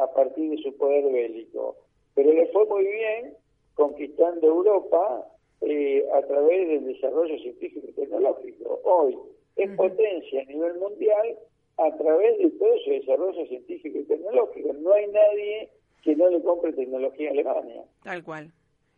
a 0.00 0.12
partir 0.14 0.50
de 0.50 0.62
su 0.64 0.76
poder 0.76 1.12
bélico, 1.12 1.76
pero 2.16 2.32
le 2.32 2.48
fue 2.48 2.66
muy 2.66 2.84
bien 2.84 3.34
conquistando 3.76 4.48
Europa 4.48 5.24
eh, 5.60 6.04
a 6.14 6.22
través 6.22 6.68
del 6.68 6.86
desarrollo 6.86 7.36
científico 7.38 7.86
y 7.88 7.92
tecnológico. 7.92 8.80
Hoy 8.84 9.18
es 9.56 9.70
potencia 9.76 10.42
a 10.42 10.44
nivel 10.44 10.78
mundial 10.78 11.36
a 11.78 11.96
través 11.96 12.38
de 12.38 12.50
todo 12.50 12.74
ese 12.74 12.90
desarrollo 12.92 13.44
científico 13.46 13.98
y 13.98 14.04
tecnológico. 14.04 14.72
No 14.74 14.92
hay 14.92 15.08
nadie 15.08 15.70
que 16.02 16.14
no 16.14 16.28
le 16.30 16.40
compre 16.42 16.72
tecnología 16.72 17.30
a 17.30 17.32
Alemania. 17.32 17.82
Tal 18.04 18.22
cual. 18.22 18.52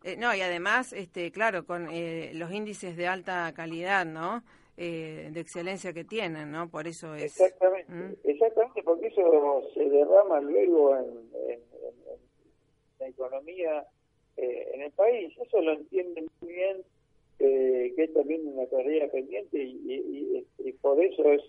Eh, 0.05 0.17
no, 0.19 0.35
y 0.35 0.41
además, 0.43 0.93
este, 0.93 1.31
claro, 1.33 1.65
con 1.65 1.89
eh, 1.91 2.33
los 2.35 2.53
índices 2.53 2.97
de 2.97 3.07
alta 3.07 3.53
calidad, 3.55 4.05
¿no? 4.07 4.43
de 4.77 5.39
excelencia 5.39 5.93
que 5.93 6.05
tienen, 6.05 6.51
¿no? 6.51 6.71
Por 6.71 6.87
eso 6.87 7.15
es... 7.15 7.25
Exactamente, 7.39 7.93
¿Mm? 7.93 8.15
exactamente, 8.25 8.83
porque 8.83 9.09
eso 9.09 9.63
se 9.75 9.91
derrama 9.91 10.41
luego 10.41 10.97
en, 10.97 11.29
en 11.51 11.61
la 12.99 13.07
economía 13.07 13.87
eh, 14.43 14.71
en 14.73 14.81
el 14.81 14.91
país. 14.93 15.37
Eso 15.39 15.61
lo 15.61 15.73
entiende 15.73 16.25
muy 16.41 16.53
bien, 16.55 16.79
eh, 17.41 17.93
que 17.95 18.05
es 18.05 18.15
también 18.15 18.47
una 18.47 18.67
tarea 18.67 19.11
pendiente 19.11 19.63
y, 19.63 20.47
por 20.81 21.03
eso 21.05 21.31
es, 21.31 21.43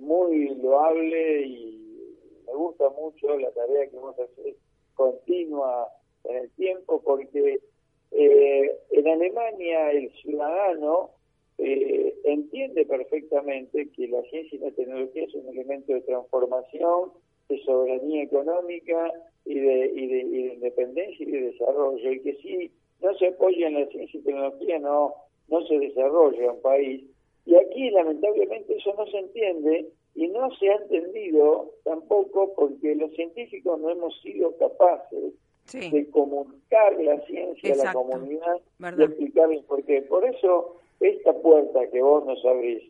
muy 0.00 0.54
loable 0.54 1.42
y 1.42 2.14
me 2.46 2.54
gusta 2.54 2.88
mucho 2.90 3.36
la 3.38 3.50
tarea 3.50 3.88
que 3.88 3.96
vamos 3.96 4.18
a 4.20 4.22
hacer 4.22 4.54
continua 4.94 5.88
en 6.24 6.36
el 6.36 6.50
tiempo, 6.52 7.02
porque 7.02 7.60
eh, 8.12 8.78
en 8.90 9.08
Alemania 9.08 9.90
el 9.90 10.12
ciudadano 10.22 11.10
entiende 11.58 12.84
perfectamente 12.86 13.88
que 13.90 14.08
la 14.08 14.22
ciencia 14.22 14.56
y 14.56 14.60
la 14.60 14.70
tecnología 14.70 15.24
es 15.24 15.34
un 15.34 15.48
elemento 15.48 15.92
de 15.92 16.00
transformación, 16.02 17.12
de 17.48 17.62
soberanía 17.64 18.22
económica 18.22 19.12
y 19.44 19.58
de, 19.58 19.92
y 19.94 20.06
de, 20.06 20.20
independencia 20.54 21.26
y 21.26 21.30
de 21.30 21.40
desarrollo, 21.52 22.12
y 22.12 22.20
que 22.20 22.34
si 22.36 22.70
no 23.00 23.14
se 23.14 23.28
apoya 23.28 23.68
en 23.68 23.74
la 23.74 23.86
ciencia 23.86 24.20
y 24.20 24.22
tecnología 24.22 24.78
no, 24.78 25.14
no 25.48 25.66
se 25.66 25.78
desarrolla 25.78 26.52
un 26.52 26.62
país. 26.62 27.04
Y 27.44 27.56
aquí 27.56 27.90
lamentablemente 27.90 28.76
eso 28.76 28.94
no 28.96 29.06
se 29.06 29.18
entiende 29.18 29.88
y 30.14 30.28
no 30.28 30.50
se 30.56 30.70
ha 30.70 30.76
entendido 30.76 31.70
tampoco 31.84 32.52
porque 32.54 32.94
los 32.94 33.12
científicos 33.14 33.80
no 33.80 33.90
hemos 33.90 34.20
sido 34.20 34.56
capaces 34.56 35.34
de 35.72 36.10
comunicar 36.10 37.00
la 37.00 37.20
ciencia 37.26 37.72
a 37.74 37.76
la 37.76 37.92
comunidad 37.92 38.60
y 38.98 39.02
explicarles 39.02 39.64
por 39.64 39.82
qué. 39.84 40.02
Por 40.02 40.24
eso 40.24 40.76
esta 41.00 41.32
puerta 41.32 41.88
que 41.90 42.02
vos 42.02 42.24
nos 42.26 42.44
abrís, 42.44 42.82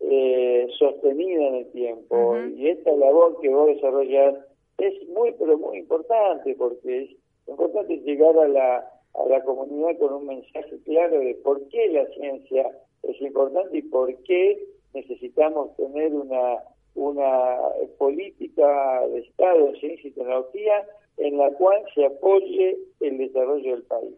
eh, 0.00 0.66
sostenida 0.78 1.48
en 1.48 1.54
el 1.56 1.70
tiempo, 1.72 2.36
y 2.56 2.68
esta 2.68 2.92
labor 2.92 3.40
que 3.40 3.48
vos 3.48 3.66
desarrollás 3.68 4.34
es 4.78 5.08
muy, 5.08 5.32
pero 5.38 5.58
muy 5.58 5.78
importante, 5.78 6.54
porque 6.56 7.02
es 7.02 7.10
importante 7.48 7.98
llegar 7.98 8.38
a 8.38 8.48
la, 8.48 8.76
a 9.14 9.28
la 9.28 9.42
comunidad 9.42 9.98
con 9.98 10.14
un 10.14 10.26
mensaje 10.26 10.78
claro 10.84 11.18
de 11.18 11.34
por 11.42 11.66
qué 11.68 11.88
la 11.88 12.06
ciencia 12.06 12.70
es 13.02 13.20
importante 13.20 13.78
y 13.78 13.82
por 13.82 14.14
qué 14.22 14.58
necesitamos 14.94 15.74
tener 15.76 16.14
una, 16.14 16.62
una 16.94 17.56
política 17.98 19.06
de 19.08 19.20
Estado 19.20 19.66
de 19.66 19.80
ciencia 19.80 20.08
y 20.08 20.12
tecnología 20.12 20.86
en 21.16 21.38
la 21.38 21.50
cual 21.52 21.82
se 21.94 22.06
apoye 22.06 22.78
el 23.00 23.18
desarrollo 23.18 23.72
del 23.72 23.82
país. 23.84 24.14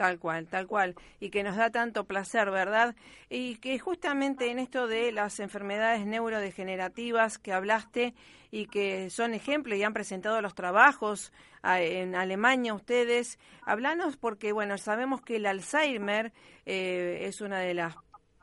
Tal 0.00 0.18
cual, 0.18 0.46
tal 0.46 0.66
cual. 0.66 0.94
Y 1.20 1.28
que 1.28 1.42
nos 1.42 1.56
da 1.56 1.68
tanto 1.68 2.04
placer, 2.04 2.50
¿verdad? 2.50 2.96
Y 3.28 3.56
que 3.56 3.78
justamente 3.78 4.50
en 4.50 4.58
esto 4.58 4.86
de 4.86 5.12
las 5.12 5.40
enfermedades 5.40 6.06
neurodegenerativas 6.06 7.36
que 7.36 7.52
hablaste 7.52 8.14
y 8.50 8.64
que 8.64 9.10
son 9.10 9.34
ejemplos 9.34 9.78
y 9.78 9.82
han 9.82 9.92
presentado 9.92 10.40
los 10.40 10.54
trabajos 10.54 11.34
en 11.62 12.14
Alemania 12.14 12.72
ustedes, 12.72 13.38
hablanos 13.66 14.16
porque, 14.16 14.52
bueno, 14.52 14.78
sabemos 14.78 15.20
que 15.20 15.36
el 15.36 15.44
Alzheimer 15.44 16.32
eh, 16.64 17.26
es 17.26 17.42
una 17.42 17.58
de 17.58 17.74
las 17.74 17.94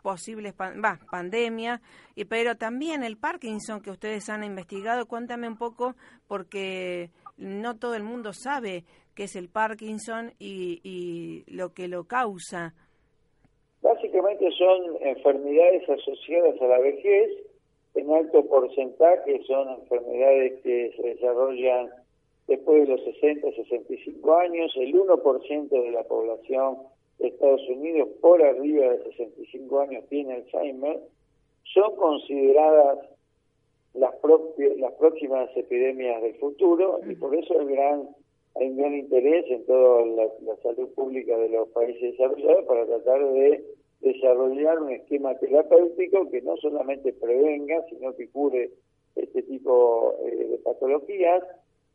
posibles 0.04 0.54
va, 0.54 1.00
pandemia, 1.10 1.82
y, 2.14 2.26
pero 2.26 2.56
también 2.56 3.04
el 3.04 3.18
Parkinson 3.18 3.82
que 3.82 3.90
ustedes 3.90 4.30
han 4.30 4.44
investigado. 4.44 5.08
Cuéntame 5.08 5.48
un 5.48 5.58
poco 5.58 5.96
porque 6.28 7.10
no 7.36 7.78
todo 7.78 7.96
el 7.96 8.04
mundo 8.04 8.32
sabe 8.32 8.86
qué 9.18 9.24
es 9.24 9.36
el 9.36 9.50
Parkinson 9.50 10.32
y, 10.38 10.80
y 10.84 11.44
lo 11.52 11.74
que 11.74 11.88
lo 11.88 12.04
causa. 12.04 12.76
Básicamente 13.82 14.48
son 14.52 14.96
enfermedades 15.02 15.90
asociadas 15.90 16.62
a 16.62 16.68
la 16.68 16.80
vejez, 16.80 17.32
en 17.96 18.14
alto 18.14 18.46
porcentaje 18.46 19.42
son 19.48 19.70
enfermedades 19.70 20.62
que 20.62 20.94
se 20.96 21.02
desarrollan 21.16 21.90
después 22.48 22.88
de 22.88 22.94
los 22.96 23.04
60, 23.04 23.52
65 23.52 24.38
años, 24.38 24.72
el 24.76 24.94
1% 24.94 25.70
de 25.70 25.92
la 25.92 26.04
población 26.04 26.78
de 27.18 27.30
Estados 27.30 27.68
Unidos 27.70 28.10
por 28.22 28.44
arriba 28.44 28.90
de 28.90 29.04
65 29.04 29.80
años 29.80 30.06
tiene 30.10 30.36
Alzheimer, 30.36 31.00
son 31.74 31.96
consideradas 31.96 33.00
las, 33.96 34.14
las 34.78 34.94
próximas 34.94 35.50
epidemias 35.56 36.22
del 36.22 36.36
futuro 36.36 37.00
y 37.10 37.16
por 37.16 37.34
eso 37.36 37.60
el 37.60 37.68
gran, 37.68 38.10
hay 38.60 38.70
un 38.70 38.78
gran 38.78 38.96
interés 38.96 39.46
en 39.50 39.66
toda 39.66 40.06
la, 40.06 40.56
salud 40.64 40.90
pública 40.96 41.38
de 41.38 41.50
los 41.50 41.70
países 41.70 42.12
desarrollados 42.12 42.66
para 42.66 42.86
tratar 42.86 43.26
de 43.34 43.64
desarrollar 44.02 44.80
un 44.80 44.92
esquema 44.92 45.36
terapéutico 45.36 46.30
que 46.30 46.42
no 46.42 46.58
solamente 46.58 47.14
prevenga, 47.14 47.84
sino 47.90 48.16
que 48.16 48.30
cure 48.30 48.72
este 49.16 49.44
tipo 49.44 50.16
eh, 50.26 50.48
de 50.50 50.58
patologías. 50.60 51.44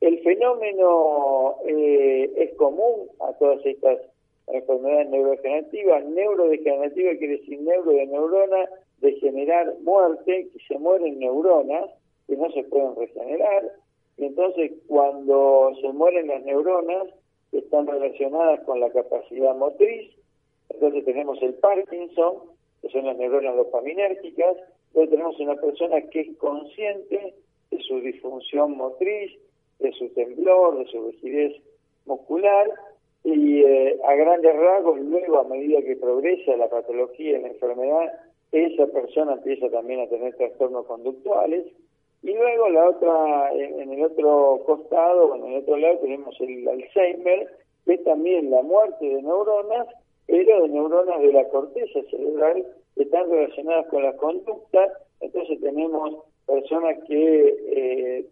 El 0.00 0.20
fenómeno 0.22 1.56
eh, 1.66 2.32
es 2.36 2.54
común 2.54 3.08
a 3.20 3.32
todas 3.34 3.64
estas 3.64 3.98
enfermedades 4.48 5.10
neurodegenerativas. 5.10 6.04
Neurodegenerativa 6.06 7.14
quiere 7.16 7.38
decir 7.38 7.60
neuro 7.60 7.92
de 7.92 8.06
neurona, 8.06 8.68
de 9.00 9.12
generar 9.14 9.74
muerte, 9.82 10.48
que 10.52 10.58
se 10.66 10.78
mueren 10.78 11.18
neuronas 11.18 11.90
que 12.26 12.36
no 12.36 12.50
se 12.52 12.64
pueden 12.64 12.96
regenerar. 12.96 13.72
Entonces 14.24 14.72
cuando 14.86 15.72
se 15.80 15.92
mueren 15.92 16.28
las 16.28 16.42
neuronas, 16.44 17.08
que 17.50 17.58
están 17.58 17.86
relacionadas 17.86 18.60
con 18.60 18.80
la 18.80 18.90
capacidad 18.90 19.54
motriz, 19.54 20.10
entonces 20.70 21.04
tenemos 21.04 21.40
el 21.42 21.54
Parkinson, 21.54 22.34
que 22.80 22.88
son 22.88 23.06
las 23.06 23.16
neuronas 23.18 23.56
dopaminérgicas, 23.56 24.56
entonces 24.88 25.10
tenemos 25.10 25.38
una 25.38 25.56
persona 25.56 26.00
que 26.10 26.20
es 26.20 26.36
consciente 26.38 27.34
de 27.70 27.78
su 27.82 28.00
disfunción 28.00 28.76
motriz, 28.76 29.32
de 29.78 29.92
su 29.92 30.08
temblor, 30.10 30.78
de 30.78 30.86
su 30.86 31.06
rigidez 31.06 31.62
muscular, 32.06 32.70
y 33.24 33.62
eh, 33.62 34.00
a 34.04 34.14
grandes 34.14 34.54
rasgos, 34.56 35.00
luego 35.00 35.38
a 35.38 35.44
medida 35.44 35.80
que 35.82 35.96
progresa 35.96 36.56
la 36.56 36.68
patología 36.68 37.38
y 37.38 37.42
la 37.42 37.48
enfermedad, 37.48 38.12
esa 38.50 38.86
persona 38.86 39.34
empieza 39.34 39.70
también 39.70 40.00
a 40.00 40.08
tener 40.08 40.34
trastornos 40.36 40.86
conductuales. 40.86 41.66
Y 42.22 42.32
luego 42.34 42.68
la 42.70 42.88
otra, 42.88 43.52
en, 43.52 43.92
el 43.92 44.04
otro 44.04 44.62
costado, 44.64 45.34
en 45.34 45.44
el 45.44 45.62
otro 45.62 45.76
lado 45.76 45.98
tenemos 45.98 46.40
el 46.40 46.68
Alzheimer, 46.68 47.48
que 47.84 47.94
es 47.94 48.04
también 48.04 48.50
la 48.50 48.62
muerte 48.62 49.04
de 49.04 49.22
neuronas, 49.22 49.88
pero 50.26 50.62
de 50.62 50.68
neuronas 50.68 51.20
de 51.20 51.32
la 51.32 51.48
corteza 51.48 52.00
cerebral 52.10 52.64
que 52.94 53.02
están 53.02 53.28
relacionadas 53.28 53.86
con 53.88 54.04
la 54.04 54.16
conducta. 54.16 54.88
Entonces 55.20 55.60
tenemos 55.60 56.24
personas 56.46 56.96
que 57.08 57.48
eh, 57.48 58.26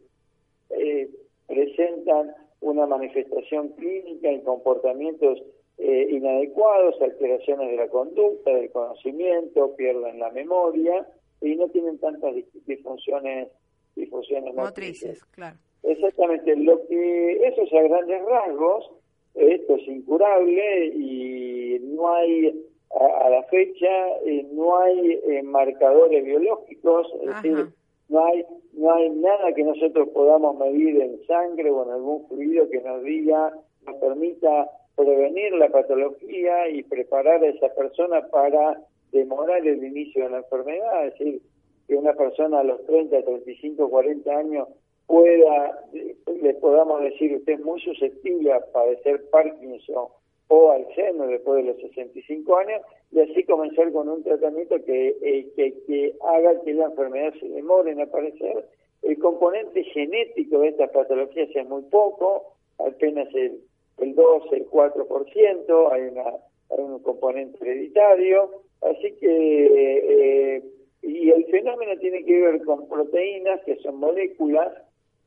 eh, 0.70 1.11
presentan 1.48 2.35
una 2.61 2.87
manifestación 2.87 3.70
clínica 3.70 4.31
y 4.31 4.40
comportamientos 4.42 5.42
eh, 5.79 6.09
inadecuados, 6.11 7.00
alteraciones 7.00 7.70
de 7.70 7.76
la 7.76 7.88
conducta, 7.88 8.55
del 8.55 8.70
conocimiento, 8.70 9.74
pierden 9.76 10.18
la 10.18 10.31
memoria 10.31 11.07
y 11.40 11.57
no 11.57 11.68
tienen 11.68 11.98
tantas 11.98 12.35
disfunciones, 12.66 13.48
disfunciones 13.94 14.55
motrices. 14.55 15.24
claro. 15.26 15.57
Exactamente, 15.83 16.55
lo 16.57 16.87
que 16.87 17.33
eso 17.46 17.62
es 17.62 17.72
a 17.72 17.83
grandes 17.83 18.22
rasgos, 18.26 18.90
esto 19.35 19.76
es 19.76 19.88
incurable 19.88 20.87
y 20.88 21.79
no 21.81 22.14
hay 22.14 22.66
a, 22.90 23.31
la 23.31 23.42
fecha 23.44 24.09
eh, 24.26 24.46
no 24.53 24.79
hay 24.79 25.20
eh, 25.26 25.42
marcadores 25.42 26.24
biológicos, 26.24 27.07
es 27.22 27.35
decir, 27.35 27.68
no 28.09 28.24
hay 28.24 28.44
no 28.72 28.92
hay 28.92 29.11
nada 29.11 29.53
que 29.55 29.64
nosotros 29.64 30.09
podamos 30.11 30.59
medir 30.59 31.00
en 31.00 31.24
sangre 31.26 31.70
o 31.70 31.85
en 31.85 31.90
algún 31.92 32.26
fluido 32.29 32.68
que 32.68 32.81
nos 32.81 33.03
diga, 33.03 33.53
nos 33.87 33.96
permita 33.96 34.70
prevenir 34.96 35.53
la 35.55 35.68
patología 35.68 36.68
y 36.68 36.83
preparar 36.83 37.42
a 37.42 37.48
esa 37.48 37.68
persona 37.74 38.26
para 38.29 38.81
demorar 39.12 39.66
el 39.66 39.83
inicio 39.83 40.24
de 40.24 40.31
la 40.31 40.38
enfermedad, 40.38 41.07
es 41.07 41.18
decir, 41.18 41.42
que 41.90 41.96
una 41.96 42.12
persona 42.12 42.61
a 42.61 42.62
los 42.62 42.87
30, 42.87 43.24
35, 43.24 43.90
40 43.90 44.31
años 44.31 44.68
pueda, 45.09 45.83
le 45.92 46.55
podamos 46.55 47.03
decir, 47.03 47.35
usted 47.35 47.55
es 47.55 47.61
muy 47.64 47.81
susceptible 47.81 48.53
a 48.53 48.61
padecer 48.72 49.29
Parkinson 49.31 50.07
o 50.46 50.70
Alzheimer 50.70 51.29
después 51.29 51.64
de 51.64 51.72
los 51.72 51.81
65 51.81 52.57
años, 52.59 52.83
y 53.11 53.18
así 53.18 53.42
comenzar 53.42 53.90
con 53.90 54.09
un 54.09 54.22
tratamiento 54.22 54.76
que, 54.85 55.16
eh, 55.20 55.48
que, 55.57 55.74
que 55.85 56.14
haga 56.22 56.61
que 56.62 56.74
la 56.74 56.85
enfermedad 56.87 57.35
se 57.40 57.48
demore 57.48 57.90
en 57.90 58.03
aparecer. 58.03 58.68
El 59.03 59.18
componente 59.18 59.83
genético 59.83 60.61
de 60.61 60.68
estas 60.68 60.90
patologías 60.90 61.48
es 61.53 61.68
muy 61.68 61.83
poco, 61.83 62.55
apenas 62.79 63.26
el, 63.35 63.61
el 63.98 64.14
2, 64.14 64.42
el 64.53 64.70
4%, 64.70 65.92
hay, 65.92 66.03
una, 66.03 66.22
hay 66.70 66.85
un 66.85 67.03
componente 67.03 67.59
hereditario, 67.62 68.62
así 68.81 69.12
que, 69.18 70.57
eh, 70.57 70.62
y 71.02 71.30
el 71.30 71.44
fenómeno 71.46 71.98
tiene 71.98 72.24
que 72.24 72.40
ver 72.40 72.64
con 72.64 72.88
proteínas, 72.88 73.60
que 73.64 73.76
son 73.76 73.96
moléculas 73.96 74.72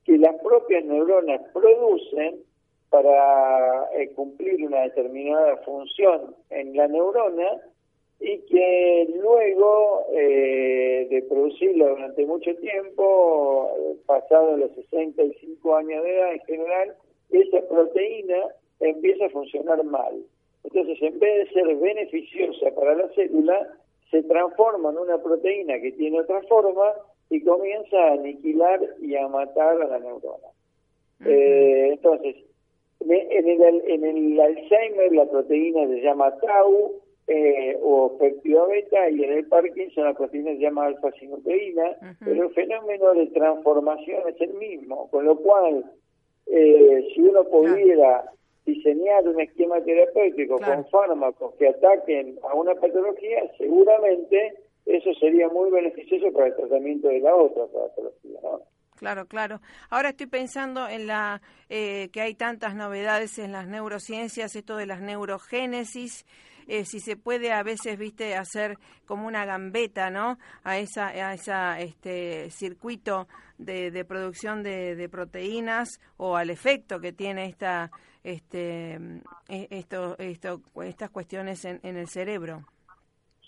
que 0.06 0.18
las 0.18 0.36
propias 0.42 0.84
neuronas 0.86 1.42
producen 1.54 2.44
para 2.90 3.90
eh, 3.96 4.12
cumplir 4.14 4.66
una 4.66 4.82
determinada 4.82 5.58
función 5.58 6.36
en 6.50 6.76
la 6.76 6.88
neurona 6.88 7.62
y 8.20 8.38
que 8.42 9.08
luego 9.20 10.06
eh, 10.14 11.08
de 11.10 11.22
producirlo 11.24 11.90
durante 11.90 12.26
mucho 12.26 12.56
tiempo, 12.58 13.72
pasado 14.06 14.56
los 14.58 14.72
65 14.76 15.76
años 15.76 16.04
de 16.04 16.18
edad 16.18 16.34
en 16.34 16.40
general, 16.42 16.96
esa 17.32 17.62
proteína 17.68 18.48
empieza 18.80 19.26
a 19.26 19.30
funcionar 19.30 19.84
mal. 19.84 20.24
Entonces, 20.64 21.02
en 21.02 21.20
vez 21.20 21.48
de 21.48 21.54
ser 21.54 21.76
beneficiosa 21.76 22.72
para 22.76 22.96
la 22.96 23.10
célula, 23.10 23.78
se 24.14 24.22
transforma 24.24 24.92
en 24.92 25.00
una 25.00 25.18
proteína 25.18 25.80
que 25.82 25.92
tiene 25.94 26.22
otra 26.22 26.40
forma 26.44 26.94
y 27.32 27.42
comienza 27.44 27.98
a 27.98 28.14
aniquilar 28.14 28.80
y 29.02 29.16
a 29.16 29.28
matar 29.28 29.82
a 29.82 29.88
la 29.88 29.98
neurona. 29.98 30.50
eh, 31.26 31.90
entonces, 31.94 32.36
en 33.00 33.62
el, 33.62 33.82
en 33.88 34.06
el 34.06 34.40
Alzheimer 34.40 35.12
la 35.14 35.26
proteína 35.26 35.88
se 35.88 36.02
llama 36.02 36.32
tau 36.38 37.02
eh, 37.28 37.76
o 37.82 38.16
péptida 38.20 38.66
beta 38.66 39.10
y 39.10 39.24
en 39.24 39.32
el 39.34 39.48
Parkinson 39.48 40.04
la 40.04 40.14
proteína 40.14 40.52
se 40.52 40.60
llama 40.60 40.86
alfa-sinucleína, 40.86 42.18
pero 42.24 42.44
el 42.44 42.54
fenómeno 42.54 43.14
de 43.16 43.28
transformación 43.28 44.22
es 44.30 44.40
el 44.42 44.54
mismo, 44.54 45.10
con 45.10 45.26
lo 45.26 45.38
cual 45.38 45.86
eh, 46.46 47.08
si 47.14 47.22
uno 47.22 47.46
pudiera 47.46 48.26
diseñar 48.66 49.28
un 49.28 49.40
esquema 49.42 49.82
terapéutico 49.82 50.58
con 50.60 50.86
fármacos 50.90 51.54
que 51.56 51.68
ataquen 51.68 52.40
a 52.50 52.54
una 52.56 52.74
patología, 52.76 53.44
seguramente 53.58 54.56
eso 54.86 55.14
sería 55.20 55.48
muy 55.50 55.72
beneficioso 55.72 56.32
para 56.34 56.48
el 56.48 56.56
tratamiento 56.56 57.08
de 57.08 57.20
la 57.20 57.36
otra 57.36 57.66
patología. 57.66 58.40
¿no? 58.42 58.62
Claro, 58.96 59.26
claro. 59.26 59.60
Ahora 59.90 60.10
estoy 60.10 60.28
pensando 60.28 60.88
en 60.88 61.08
la 61.08 61.42
eh, 61.70 62.10
que 62.14 62.22
hay 62.22 62.36
tantas 62.36 62.76
novedades 62.76 63.38
en 63.40 63.52
las 63.52 63.68
neurociencias, 63.68 64.56
esto 64.56 64.78
de 64.78 64.86
las 64.86 65.02
neurogénesis, 65.02 66.26
eh, 66.68 66.86
si 66.86 67.00
se 67.00 67.16
puede 67.16 67.52
a 67.52 67.64
veces, 67.64 67.98
viste, 67.98 68.36
hacer 68.36 68.78
como 69.06 69.28
una 69.28 69.46
gambeta, 69.46 70.10
¿no? 70.10 70.38
A 70.64 70.80
esa, 70.80 71.08
a 71.08 71.34
esa 71.34 71.80
este 71.80 72.50
circuito 72.50 73.28
de, 73.58 73.92
de 73.92 74.06
producción 74.06 74.64
de, 74.64 74.96
de, 74.96 75.10
proteínas 75.10 76.00
o 76.18 76.36
al 76.36 76.50
efecto 76.50 77.00
que 77.00 77.12
tiene 77.14 77.46
esta, 77.46 77.92
este, 78.24 78.96
e, 79.50 79.68
esto, 79.70 80.16
esto, 80.20 80.62
estas 80.84 81.10
cuestiones 81.10 81.66
en, 81.66 81.80
en 81.84 81.98
el 81.98 82.08
cerebro. 82.08 82.62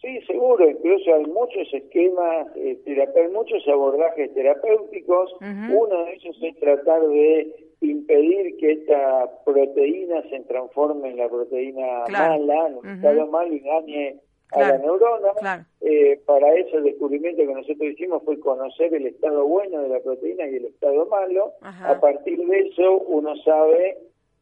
Sí, 0.06 0.22
seguro, 0.28 0.70
incluso 0.70 1.16
hay 1.16 1.26
muchos 1.26 1.74
esquemas, 1.74 2.56
eh, 2.56 2.78
hay 2.86 3.32
muchos 3.32 3.68
abordajes 3.68 4.32
terapéuticos. 4.36 5.34
Uno 5.42 6.06
de 6.06 6.14
ellos 6.14 6.38
es 6.44 6.60
tratar 6.60 7.02
de 7.08 7.65
impedir 7.82 8.58
que 8.58 8.72
esta 8.74 9.30
proteína 9.44 10.22
se 10.30 10.40
transforme 10.42 11.10
en 11.10 11.18
la 11.18 11.30
proteína 11.30 12.04
mala, 12.10 12.68
en 12.68 12.78
un 12.78 12.90
estado 12.90 13.28
mal 13.28 13.52
y 13.52 13.60
dañe 13.60 14.20
a 14.52 14.60
la 14.60 14.78
neurona. 14.78 15.68
Eh, 15.82 16.22
para 16.26 16.54
eso 16.54 16.78
el 16.78 16.86
descubrimiento 16.86 17.46
que 17.46 17.54
nosotros 17.54 17.90
hicimos 17.92 18.24
fue 18.24 18.40
conocer 18.40 18.94
el 18.94 19.08
estado 19.08 19.46
bueno 19.46 19.82
de 19.82 19.90
la 19.90 20.00
proteína 20.00 20.48
y 20.48 20.56
el 20.56 20.66
estado 20.66 21.06
malo. 21.08 21.54
A 21.62 22.00
partir 22.00 22.46
de 22.46 22.60
eso 22.60 23.00
uno 23.00 23.36
sabe 23.38 23.98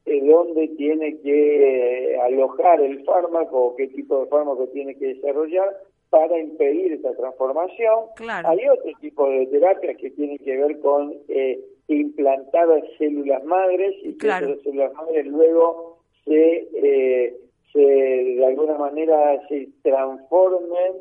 eh, 0.06 0.22
dónde 0.22 0.68
tiene 0.70 1.18
que 1.22 2.14
eh, 2.14 2.20
alojar 2.20 2.82
el 2.82 3.04
fármaco 3.06 3.68
o 3.68 3.76
qué 3.76 3.88
tipo 3.88 4.20
de 4.20 4.28
fármaco 4.28 4.68
tiene 4.68 4.96
que 4.96 5.14
desarrollar 5.14 5.70
para 6.10 6.38
impedir 6.38 6.94
esta 6.94 7.16
transformación. 7.16 8.06
Hay 8.46 8.68
otro 8.68 8.92
tipo 9.02 9.28
de 9.30 9.48
terapias 9.48 9.98
que 9.98 10.12
tienen 10.12 10.38
que 10.38 10.58
ver 10.58 10.80
con 10.80 11.14
eh, 11.28 11.60
implantar 11.94 12.68
células 12.98 13.44
madres 13.44 13.96
y 14.04 14.18
que 14.18 14.28
esas 14.28 14.62
células 14.64 14.94
madres 14.94 15.26
luego 15.28 16.00
se, 16.26 16.68
eh, 16.74 17.38
se 17.72 17.80
de 17.80 18.46
alguna 18.46 18.78
manera 18.78 19.42
se 19.48 19.70
transformen 19.82 20.94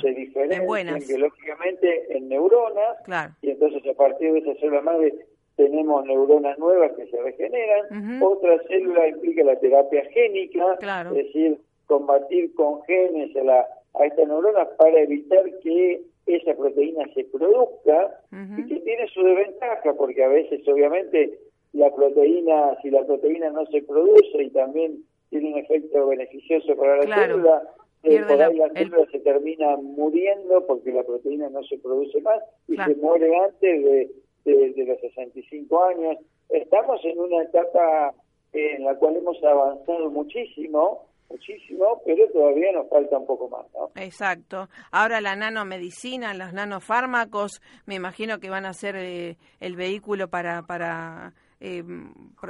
se 0.00 0.08
diferencien 0.14 0.98
biológicamente 1.06 2.16
en 2.16 2.28
neuronas 2.28 2.96
y 3.42 3.50
entonces 3.50 3.82
a 3.86 3.94
partir 3.94 4.32
de 4.32 4.38
esas 4.38 4.58
células 4.58 4.84
madres 4.84 5.14
tenemos 5.56 6.04
neuronas 6.04 6.58
nuevas 6.58 6.92
que 6.92 7.06
se 7.06 7.20
regeneran, 7.20 8.22
otra 8.22 8.58
célula 8.68 9.08
implica 9.08 9.42
la 9.42 9.58
terapia 9.58 10.04
génica, 10.10 10.78
es 11.10 11.14
decir, 11.14 11.58
combatir 11.86 12.54
con 12.54 12.82
genes 12.82 13.34
a, 13.36 13.42
la, 13.42 13.66
a 13.94 14.04
estas 14.04 14.28
neuronas 14.28 14.68
para 14.76 15.00
evitar 15.00 15.44
que 15.62 16.02
esa 16.26 16.54
proteína 16.54 17.04
se 17.14 17.24
produzca 17.24 18.20
y 18.32 18.66
que 18.66 18.80
tiene 18.80 19.06
su 19.08 19.22
desventaja, 19.22 19.94
porque 19.94 20.24
a 20.24 20.28
veces 20.28 20.66
obviamente 20.68 21.38
la 21.72 21.94
proteína, 21.94 22.76
si 22.82 22.90
la 22.90 23.04
proteína 23.04 23.50
no 23.50 23.64
se 23.66 23.82
produce 23.82 24.42
y 24.42 24.50
también 24.50 25.04
tiene 25.30 25.52
un 25.52 25.58
efecto 25.58 26.08
beneficioso 26.08 26.76
para 26.76 27.04
la 27.04 27.16
célula, 27.16 27.62
eh, 28.02 28.22
por 28.26 28.42
ahí 28.42 28.56
la, 28.56 28.70
célula 28.70 29.06
se 29.10 29.20
termina 29.20 29.76
muriendo 29.76 30.66
porque 30.66 30.92
la 30.92 31.04
proteína 31.04 31.48
no 31.50 31.62
se 31.64 31.78
produce 31.78 32.20
más 32.22 32.42
y 32.68 32.76
se 32.76 32.94
muere 32.96 33.30
antes 33.36 33.84
de 33.84 34.10
de, 34.46 34.84
los 34.86 35.00
65 35.00 35.84
años. 35.84 36.18
Estamos 36.48 37.04
en 37.04 37.18
una 37.18 37.42
etapa 37.42 38.14
en 38.52 38.84
la 38.84 38.94
cual 38.96 39.16
hemos 39.16 39.42
avanzado 39.42 40.10
muchísimo, 40.10 41.06
muchísimo, 41.30 42.00
pero 42.04 42.28
todavía 42.32 42.72
nos 42.72 42.88
falta 42.88 43.18
un 43.18 43.26
poco 43.26 43.48
más. 43.48 43.66
¿no? 43.74 43.90
Exacto. 43.96 44.68
Ahora 44.90 45.20
la 45.20 45.36
nanomedicina, 45.36 46.34
los 46.34 46.52
nanofármacos, 46.52 47.60
me 47.86 47.94
imagino 47.94 48.38
que 48.38 48.50
van 48.50 48.66
a 48.66 48.72
ser 48.72 48.96
eh, 48.96 49.36
el 49.60 49.76
vehículo 49.76 50.28
para, 50.28 50.62
para 50.62 51.32
eh, 51.60 51.82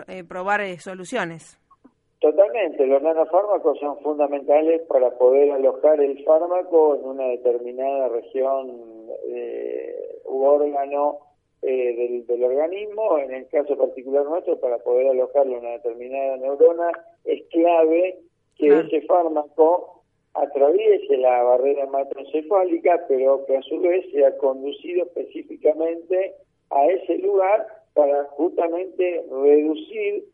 eh, 0.08 0.24
probar 0.24 0.60
soluciones. 0.78 1.58
Totalmente, 2.20 2.86
los 2.86 3.02
nanofármacos 3.02 3.78
son 3.78 3.98
fundamentales 4.00 4.82
para 4.88 5.10
poder 5.10 5.52
alojar 5.52 6.00
el 6.00 6.24
fármaco 6.24 6.96
en 6.96 7.04
una 7.04 7.24
determinada 7.24 8.08
región 8.08 8.70
u 10.24 10.44
órgano 10.44 11.26
eh, 11.62 12.24
del, 12.28 12.44
organismo, 12.44 13.18
en 13.18 13.32
el 13.32 13.48
caso 13.48 13.76
particular 13.76 14.24
nuestro, 14.24 14.60
para 14.60 14.78
poder 14.78 15.08
alojarlo 15.08 15.54
en 15.54 15.64
una 15.64 15.70
determinada 15.70 16.36
neurona, 16.36 16.90
es 17.24 17.42
clave 17.50 18.20
que 18.58 18.68
ese 18.68 19.02
fármaco 19.02 20.02
atraviese 20.34 21.16
la 21.16 21.42
barrera 21.42 21.84
hematoencefálica, 21.84 23.04
pero 23.08 23.44
que 23.46 23.56
a 23.56 23.62
su 23.62 23.80
vez 23.80 24.04
sea 24.12 24.36
conducido 24.38 25.04
específicamente 25.04 26.34
a 26.70 26.86
ese 26.86 27.18
lugar 27.18 27.66
para 27.94 28.24
justamente 28.24 29.24
reducir 29.30 30.24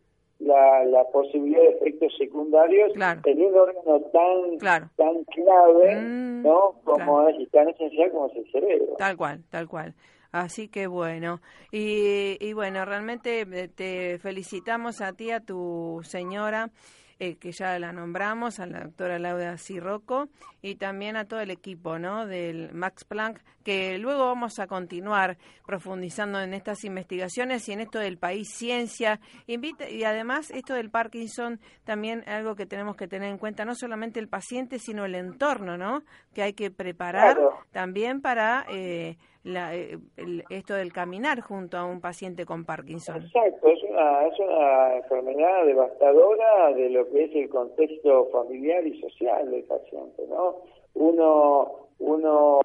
la, 0.40 0.84
la 0.84 1.04
posibilidad 1.10 1.60
de 1.60 1.68
efectos 1.68 2.12
secundarios 2.18 2.92
en 3.24 3.42
un 3.42 3.54
órgano 3.54 4.00
tan 4.12 4.58
tan 4.96 5.24
clave 5.24 6.00
mm, 6.00 6.42
no 6.42 6.74
como 6.84 7.28
es 7.28 7.38
y 7.38 7.46
tan 7.46 7.68
esencial 7.68 8.10
como 8.10 8.26
es 8.26 8.36
el 8.36 8.50
cerebro. 8.50 8.94
Tal 8.98 9.16
cual 9.16 9.44
tal 9.50 9.68
cual. 9.68 9.94
Así 10.32 10.68
que 10.68 10.86
bueno, 10.86 11.40
y, 11.70 12.38
y 12.40 12.54
bueno, 12.54 12.84
realmente 12.86 13.42
eh, 13.42 13.68
te 13.68 14.18
felicitamos 14.18 15.02
a 15.02 15.12
ti, 15.12 15.30
a 15.30 15.40
tu 15.40 16.00
señora, 16.04 16.70
eh, 17.18 17.36
que 17.36 17.52
ya 17.52 17.78
la 17.78 17.92
nombramos, 17.92 18.60
a 18.60 18.66
la 18.66 18.80
doctora 18.80 19.18
Laura 19.18 19.56
Sirroco, 19.58 20.28
y 20.60 20.76
también 20.76 21.16
a 21.16 21.26
todo 21.26 21.40
el 21.40 21.50
equipo 21.50 21.98
¿no? 21.98 22.26
del 22.26 22.72
Max 22.72 23.04
Planck, 23.04 23.40
que 23.64 23.98
luego 23.98 24.26
vamos 24.26 24.58
a 24.58 24.66
continuar 24.66 25.38
profundizando 25.66 26.40
en 26.40 26.54
estas 26.54 26.84
investigaciones 26.84 27.68
y 27.68 27.72
en 27.72 27.80
esto 27.80 27.98
del 27.98 28.18
país 28.18 28.48
ciencia. 28.52 29.20
Invita, 29.46 29.88
y 29.88 30.04
además 30.04 30.50
esto 30.50 30.74
del 30.74 30.90
Parkinson, 30.90 31.60
también 31.84 32.28
algo 32.28 32.54
que 32.54 32.66
tenemos 32.66 32.96
que 32.96 33.08
tener 33.08 33.30
en 33.30 33.38
cuenta, 33.38 33.64
no 33.64 33.74
solamente 33.74 34.20
el 34.20 34.28
paciente, 34.28 34.78
sino 34.78 35.04
el 35.04 35.14
entorno, 35.14 35.76
¿no? 35.76 36.02
que 36.34 36.42
hay 36.42 36.52
que 36.52 36.70
preparar 36.70 37.36
también 37.70 38.20
para... 38.20 38.64
Eh, 38.68 39.16
la, 39.44 39.74
eh, 39.74 39.98
esto 40.50 40.74
del 40.74 40.92
caminar 40.92 41.40
junto 41.40 41.76
a 41.76 41.84
un 41.84 42.00
paciente 42.00 42.46
con 42.46 42.64
Parkinson. 42.64 43.22
Exacto, 43.24 43.68
es 43.68 43.82
una, 43.84 44.26
es 44.26 44.38
una 44.38 44.96
enfermedad 44.96 45.66
devastadora 45.66 46.72
de 46.74 46.90
lo 46.90 47.08
que 47.10 47.24
es 47.24 47.34
el 47.34 47.48
contexto 47.48 48.28
familiar 48.30 48.86
y 48.86 49.00
social 49.00 49.50
del 49.50 49.64
paciente, 49.64 50.26
¿no? 50.28 50.56
Uno, 50.94 51.88
uno 51.98 52.60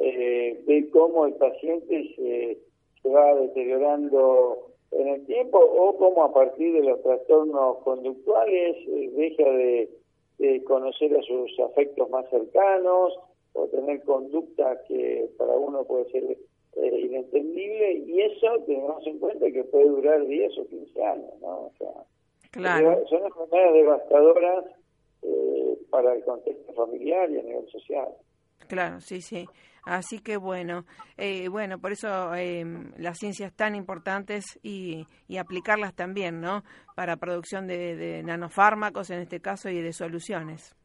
eh, 0.00 0.60
ve 0.66 0.90
cómo 0.90 1.26
el 1.26 1.34
paciente 1.34 2.14
se, 2.16 2.58
se 3.02 3.08
va 3.08 3.34
deteriorando 3.34 4.68
en 4.92 5.08
el 5.08 5.26
tiempo 5.26 5.58
o 5.58 5.96
cómo 5.96 6.24
a 6.24 6.32
partir 6.32 6.72
de 6.74 6.82
los 6.82 7.02
trastornos 7.02 7.78
conductuales 7.78 8.76
eh, 8.88 9.10
deja 9.14 9.50
de, 9.50 9.90
de 10.38 10.64
conocer 10.64 11.16
a 11.16 11.22
sus 11.22 11.58
afectos 11.60 12.08
más 12.10 12.28
cercanos, 12.30 13.18
o 13.58 13.66
tener 13.68 14.02
conducta 14.02 14.80
que 14.86 15.28
para 15.36 15.52
uno 15.54 15.84
puede 15.84 16.08
ser 16.10 16.24
eh, 16.24 17.00
inentendible 17.00 17.92
y 18.06 18.20
eso 18.20 18.62
tenemos 18.66 19.04
en 19.06 19.18
cuenta 19.18 19.50
que 19.50 19.64
puede 19.64 19.88
durar 19.88 20.24
10 20.26 20.58
o 20.58 20.66
15 20.68 21.04
años, 21.04 21.32
¿no? 21.40 21.48
O 21.48 21.72
sea, 21.78 21.88
claro. 22.52 23.04
son 23.08 23.24
enfermedades 23.24 23.74
devastadoras 23.74 24.64
eh, 25.22 25.78
para 25.90 26.14
el 26.14 26.22
contexto 26.24 26.72
familiar 26.74 27.30
y 27.30 27.38
a 27.38 27.42
nivel 27.42 27.68
social. 27.68 28.08
Claro, 28.68 29.00
sí, 29.00 29.20
sí. 29.20 29.46
Así 29.84 30.20
que 30.20 30.36
bueno, 30.36 30.84
eh, 31.16 31.48
bueno, 31.48 31.78
por 31.78 31.92
eso 31.92 32.34
eh, 32.34 32.64
las 32.98 33.16
ciencias 33.18 33.54
tan 33.54 33.74
importantes 33.74 34.44
y, 34.62 35.06
y, 35.26 35.38
aplicarlas 35.38 35.94
también, 35.94 36.42
¿no? 36.42 36.62
Para 36.94 37.16
producción 37.16 37.66
de, 37.66 37.96
de 37.96 38.22
nanofármacos 38.22 39.08
en 39.10 39.20
este 39.20 39.40
caso 39.40 39.70
y 39.70 39.80
de 39.80 39.94
soluciones. 39.94 40.76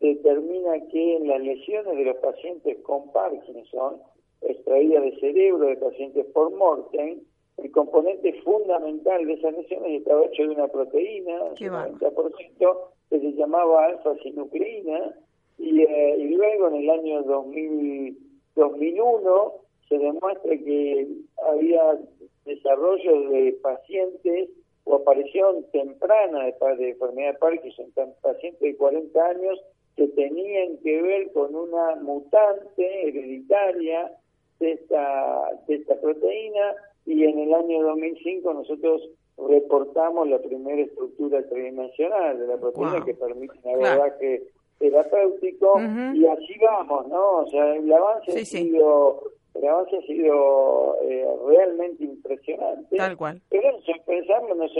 determina 0.00 0.80
que 0.88 1.16
en 1.16 1.28
las 1.28 1.40
lesiones 1.40 1.96
de 1.96 2.04
los 2.04 2.16
pacientes 2.16 2.78
con 2.78 3.12
Parkinson 3.12 4.02
extraídas 4.42 5.04
de 5.04 5.20
cerebro 5.20 5.68
de 5.68 5.76
pacientes 5.76 6.26
por 6.26 6.52
Morten 6.56 7.22
el 7.58 7.70
componente 7.70 8.32
fundamental 8.42 9.24
de 9.26 9.34
esas 9.34 9.54
lesiones 9.54 10.00
estaba 10.00 10.24
hecho 10.24 10.42
de 10.42 10.48
una 10.48 10.68
proteína, 10.68 11.44
un 11.44 11.54
90%, 11.54 12.78
que 13.12 13.20
se 13.20 13.32
llamaba 13.32 13.84
alfa-sinucleína, 13.84 15.14
eh, 15.58 16.16
y 16.18 16.34
luego 16.34 16.68
en 16.68 16.76
el 16.76 16.90
año 16.90 17.22
2000, 17.24 18.16
2001 18.56 19.52
se 19.86 19.98
demuestra 19.98 20.56
que 20.56 21.06
había 21.46 21.98
desarrollo 22.46 23.28
de 23.28 23.52
pacientes 23.62 24.48
o 24.84 24.96
aparición 24.96 25.64
temprana 25.72 26.46
de, 26.46 26.76
de 26.76 26.90
enfermedad 26.90 27.32
de 27.34 27.38
Parkinson, 27.38 27.92
pacientes 28.22 28.60
de 28.60 28.76
40 28.76 29.26
años 29.26 29.60
que 29.94 30.08
tenían 30.08 30.78
que 30.78 31.02
ver 31.02 31.32
con 31.32 31.54
una 31.54 31.96
mutante 31.96 33.08
hereditaria 33.08 34.10
de 34.58 34.72
esta, 34.72 35.60
de 35.68 35.74
esta 35.74 36.00
proteína 36.00 36.76
y 37.04 37.24
en 37.24 37.38
el 37.38 37.52
año 37.52 37.82
2005 37.82 38.54
nosotros 38.54 39.02
reportamos 39.48 40.28
la 40.28 40.38
primera 40.38 40.82
estructura 40.82 41.42
tridimensional 41.48 42.38
de 42.38 42.46
la 42.46 42.56
proteína 42.56 43.04
que 43.04 43.14
permite 43.14 43.54
un 43.64 43.74
abordaje 43.74 44.42
terapéutico 44.78 45.80
y 46.14 46.26
así 46.26 46.54
vamos, 46.60 47.08
¿no? 47.08 47.38
O 47.38 47.50
sea, 47.50 47.74
el 47.74 47.92
avance 47.92 48.32
ha 48.32 48.44
sido 48.44 49.22
el 49.54 49.68
avance 49.68 49.96
ha 49.96 50.02
sido 50.02 50.96
eh, 51.02 51.26
realmente 51.46 52.04
impresionante. 52.04 52.96
Tal 52.96 53.16
cual. 53.16 53.42
Pero 53.50 53.70
nos, 53.72 53.84
pensamos, 54.06 54.56
nos, 54.56 54.72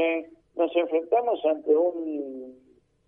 nos 0.56 0.76
enfrentamos 0.76 1.44
ante 1.44 1.76
un 1.76 2.62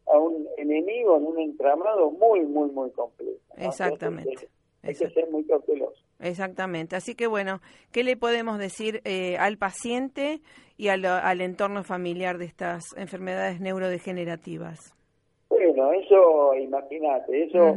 a 0.06 0.18
un 0.18 0.46
enemigo 0.58 1.16
en 1.16 1.26
un 1.26 1.38
entramado 1.40 2.10
muy, 2.10 2.40
muy, 2.40 2.70
muy 2.70 2.90
complejo. 2.90 3.40
Exactamente. 3.56 4.48
hay 4.82 4.94
que 4.94 5.08
ser 5.10 5.30
muy 5.30 5.44
cauteloso. 5.44 6.02
Exactamente. 6.20 6.96
Así 6.96 7.14
que 7.14 7.26
bueno, 7.26 7.60
¿qué 7.90 8.04
le 8.04 8.16
podemos 8.16 8.58
decir 8.58 9.00
eh, 9.04 9.36
al 9.38 9.56
paciente 9.56 10.40
y 10.76 10.88
al, 10.88 11.04
al, 11.04 11.40
entorno 11.40 11.84
familiar 11.84 12.38
de 12.38 12.46
estas 12.46 12.96
enfermedades 12.96 13.60
neurodegenerativas? 13.60 14.94
Bueno, 15.48 15.92
eso, 15.92 16.54
imagínate, 16.54 17.44
eso 17.44 17.76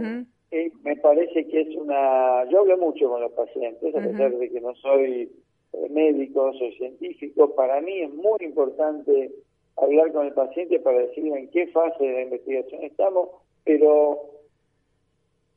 eh, 0.52 0.72
me 0.84 0.96
parece 0.96 1.48
que 1.48 1.62
es 1.62 1.76
una... 1.76 2.46
Yo 2.50 2.60
hablo 2.60 2.78
mucho 2.78 3.10
con 3.10 3.22
los 3.22 3.32
pacientes, 3.34 3.96
a 3.96 4.00
pesar 4.00 4.32
de 4.32 4.50
que 4.50 4.62
no 4.62 4.74
soy 4.76 5.30
eh, 5.74 5.90
médico, 5.90 6.54
soy 6.54 6.74
científico, 6.78 7.54
para 7.56 7.82
mí 7.82 8.02
es 8.02 8.14
muy 8.14 8.38
importante 8.42 9.32
hablar 9.76 10.12
con 10.12 10.26
el 10.26 10.34
paciente 10.34 10.80
para 10.80 11.00
decirle 11.00 11.40
en 11.40 11.50
qué 11.52 11.68
fase 11.68 12.04
de 12.04 12.14
la 12.14 12.22
investigación 12.24 12.84
estamos, 12.84 13.30
pero 13.64 14.22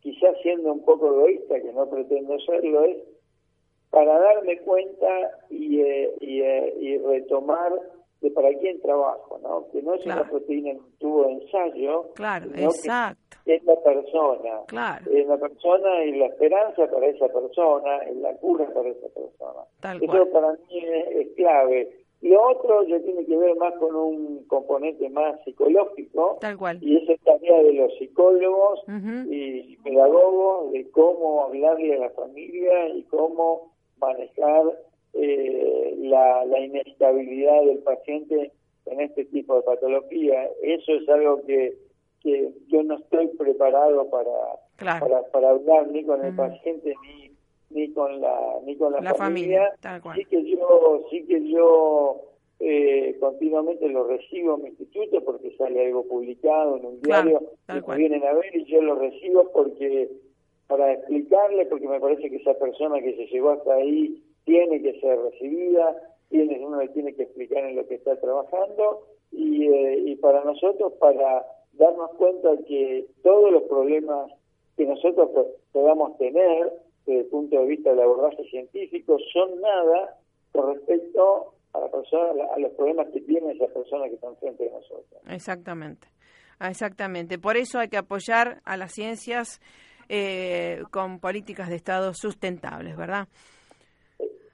quizás 0.00 0.37
siendo 0.42 0.72
un 0.72 0.85
poco 0.85 1.09
egoísta, 1.09 1.61
que 1.61 1.72
no 1.72 1.88
pretendo 1.88 2.38
serlo, 2.40 2.85
es 2.85 2.96
para 3.90 4.18
darme 4.18 4.59
cuenta 4.61 5.09
y, 5.50 5.81
eh, 5.81 6.11
y, 6.20 6.40
eh, 6.40 6.74
y, 6.81 6.98
retomar 6.98 7.72
de 8.20 8.31
para 8.31 8.50
quién 8.59 8.81
trabajo, 8.83 9.38
¿no? 9.42 9.66
Que 9.72 9.83
no 9.83 9.94
es 9.94 10.03
claro. 10.03 10.22
una 10.22 10.31
proteína 10.31 10.70
en 10.70 10.79
un 10.79 10.92
tubo 10.98 11.24
de 11.24 11.33
ensayo, 11.33 12.12
claro, 12.14 12.46
exacto. 12.55 13.38
Que 13.44 13.55
es 13.57 13.64
la 13.64 13.76
persona, 13.83 14.61
claro. 14.66 15.11
es 15.11 15.26
la 15.26 15.38
persona 15.38 16.05
y 16.05 16.18
la 16.18 16.26
esperanza 16.26 16.87
para 16.87 17.07
esa 17.07 17.29
persona, 17.29 17.96
es 17.98 18.16
la 18.16 18.35
cura 18.37 18.66
para 18.72 18.90
esa 18.90 19.09
persona. 19.09 19.64
Tal 19.81 19.96
Eso 20.03 20.07
cual. 20.12 20.29
para 20.29 20.53
mí 20.53 20.79
es, 20.79 21.26
es 21.26 21.35
clave. 21.37 22.00
Lo 22.22 22.48
otro 22.48 22.83
ya 22.83 23.00
tiene 23.00 23.24
que 23.24 23.37
ver 23.37 23.57
más 23.57 23.72
con 23.76 23.96
un 23.96 24.44
componente 24.46 25.09
más 25.09 25.42
psicológico. 25.42 26.37
Tal 26.40 26.59
cual. 26.59 26.79
Y 26.83 26.98
esa 26.98 27.14
es 27.14 27.20
tarea 27.22 27.62
de 27.62 27.72
los 27.72 27.96
psicólogos 27.96 28.81
uh 28.87 28.90
-huh. 28.90 29.26
y 29.31 29.76
pedagogos 29.79 30.70
de 30.72 30.90
cómo 30.90 31.44
hablarle 31.44 31.94
a 31.94 32.00
la 32.00 32.11
familia 32.11 32.88
y 32.90 33.05
cómo 33.05 33.72
manejar 34.00 34.62
eh, 35.14 35.94
la, 35.98 36.44
la 36.46 36.60
inestabilidad 36.60 37.62
del 37.64 37.78
paciente 37.78 38.52
en 38.86 39.00
este 39.00 39.24
tipo 39.26 39.56
de 39.56 39.62
patología. 39.62 40.48
Eso 40.62 40.92
es 40.94 41.08
algo 41.08 41.42
que, 41.46 41.74
que 42.20 42.50
yo 42.68 42.82
no 42.82 42.96
estoy 42.98 43.28
preparado 43.28 44.08
para, 44.10 44.30
claro. 44.76 45.06
para, 45.06 45.22
para 45.30 45.50
hablar 45.50 45.88
ni 45.88 46.04
con 46.04 46.24
el 46.24 46.32
-huh. 46.32 46.36
paciente 46.36 46.94
ni 47.02 47.30
ni 47.70 47.92
con 47.92 48.20
la 48.20 48.36
ni 48.66 48.76
con 48.76 48.92
la, 48.92 49.00
la 49.00 49.14
familia, 49.14 49.72
familia 49.80 50.14
sí 50.16 50.24
que 50.24 50.44
yo 50.44 51.04
sí 51.10 51.24
que 51.26 51.48
yo 51.48 52.20
eh, 52.58 53.16
continuamente 53.20 53.88
lo 53.88 54.08
recibo 54.08 54.56
en 54.56 54.62
mi 54.62 54.68
instituto 54.70 55.24
porque 55.24 55.56
sale 55.56 55.86
algo 55.86 56.04
publicado 56.04 56.76
en 56.76 56.84
un 56.84 57.00
claro, 57.00 57.40
diario 57.68 57.86
me 57.86 57.96
vienen 57.96 58.24
a 58.24 58.32
ver 58.34 58.54
y 58.56 58.64
yo 58.64 58.82
lo 58.82 58.96
recibo 58.96 59.50
porque 59.52 60.10
para 60.70 60.92
explicarle 60.92 61.66
porque 61.66 61.88
me 61.88 61.98
parece 61.98 62.30
que 62.30 62.37
esa 62.37 62.54
persona 62.54 63.00
que 63.00 63.16
se 63.16 63.26
llegó 63.26 63.50
hasta 63.50 63.74
ahí 63.74 64.22
tiene 64.44 64.80
que 64.80 65.00
ser 65.00 65.18
recibida, 65.18 65.96
tiene, 66.28 66.64
uno 66.64 66.80
le 66.80 66.88
tiene 66.90 67.12
que 67.12 67.24
explicar 67.24 67.64
en 67.64 67.74
lo 67.74 67.85
que 67.88 67.96
está 67.96 68.14
trabajando 68.20 69.02
y, 69.33 69.66
eh, 69.66 69.98
y 70.06 70.14
para 70.14 70.44
nosotros, 70.44 70.92
para 71.00 71.44
darnos 71.72 72.12
cuenta 72.12 72.50
que 72.68 73.04
todos 73.24 73.50
los 73.50 73.64
problemas 73.64 74.30
que 74.76 74.87
nosotros 74.87 75.48
podamos 75.72 76.16
tener 76.18 76.72
desde 77.04 77.22
el 77.22 77.26
punto 77.26 77.59
de 77.59 77.66
vista 77.66 77.90
del 77.90 78.02
abordaje 78.02 78.44
científico 78.44 79.18
son 79.33 79.61
nada 79.61 80.18
con 80.52 80.72
respecto 80.72 81.52
a 81.72 81.80
la 81.80 81.88
persona, 81.90 82.44
a 82.54 82.59
los 82.61 82.70
problemas 82.74 83.09
que 83.09 83.22
tiene 83.22 83.54
esa 83.54 83.66
persona 83.66 84.09
que 84.09 84.14
está 84.14 84.28
enfrente 84.28 84.64
de 84.64 84.70
nosotros. 84.70 85.20
Exactamente, 85.28 86.06
exactamente. 86.61 87.40
Por 87.40 87.56
eso 87.56 87.80
hay 87.80 87.88
que 87.88 87.96
apoyar 87.96 88.61
a 88.64 88.76
las 88.76 88.92
ciencias 88.92 89.61
eh, 90.12 90.83
con 90.90 91.20
políticas 91.20 91.68
de 91.68 91.77
Estado 91.77 92.12
sustentables, 92.14 92.96
¿verdad? 92.96 93.29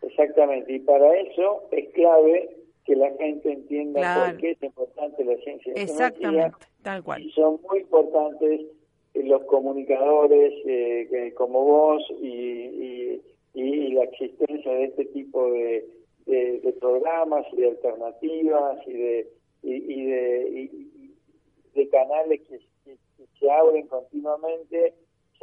Exactamente, 0.03 0.71
y 0.71 0.81
para 0.81 1.16
eso 1.16 1.62
es 1.73 1.88
clave 1.95 2.51
que 2.85 2.95
la 2.95 3.11
gente 3.12 3.53
entienda 3.53 4.27
por 4.27 4.37
qué 4.37 4.51
es 4.51 4.62
importante 4.62 5.25
la 5.25 5.35
ciencia 5.38 5.73
y 5.75 5.81
Exactamente, 5.81 6.66
tal 6.83 7.03
cual. 7.03 7.23
Y 7.23 7.31
son 7.31 7.59
muy 7.69 7.81
importantes 7.81 8.66
eh, 9.14 9.23
los 9.25 9.45
comunicadores 9.45 10.53
eh, 10.66 11.33
como 11.38 11.64
vos 11.64 12.03
y, 12.21 13.23
y, 13.55 13.92
la 13.92 14.05
existencia 14.05 14.71
de 14.71 14.85
este 14.85 15.07
tipo 15.07 15.51
de, 15.53 15.88
de, 16.27 16.77
programas 16.79 17.47
y 17.53 17.62
de 17.62 17.69
alternativas 17.69 18.77
y 18.87 18.92
de 18.92 19.29
y, 19.62 20.05
de, 20.05 20.71
de 21.75 21.88
canales 21.88 22.42
que, 22.47 22.61
se 23.40 23.51
abren 23.51 23.87
continuamente. 23.87 24.95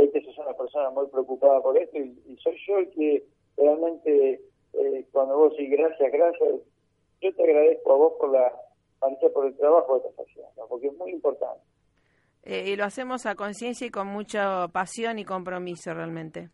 Sé 0.03 0.11
que 0.11 0.21
sos 0.21 0.37
una 0.37 0.53
persona 0.53 0.89
muy 0.89 1.07
preocupada 1.07 1.61
por 1.61 1.77
esto 1.77 1.97
y, 1.97 2.37
soy 2.43 2.57
yo 2.67 2.77
el 2.79 2.89
que 2.89 3.23
realmente 3.55 4.41
eh, 4.73 5.05
cuando 5.11 5.37
vos 5.37 5.51
decís 5.51 5.71
gracias, 5.71 6.11
gracias, 6.11 6.49
yo 7.21 7.33
te 7.33 7.43
agradezco 7.43 7.93
a 7.93 7.97
vos 7.97 8.13
por 8.19 8.31
la 8.31 8.51
por 9.33 9.45
el 9.45 9.55
trabajo 9.57 10.01
que 10.01 10.07
estás 10.09 10.25
haciendo, 10.25 10.67
porque 10.67 10.87
es 10.87 10.93
muy 10.97 11.11
importante. 11.11 11.61
Eh, 12.43 12.69
y 12.69 12.75
lo 12.75 12.85
hacemos 12.85 13.25
a 13.25 13.35
conciencia 13.35 13.87
y 13.87 13.89
con 13.89 14.07
mucha 14.07 14.67
pasión 14.69 15.19
y 15.19 15.25
compromiso 15.25 15.93
realmente. 15.93 16.49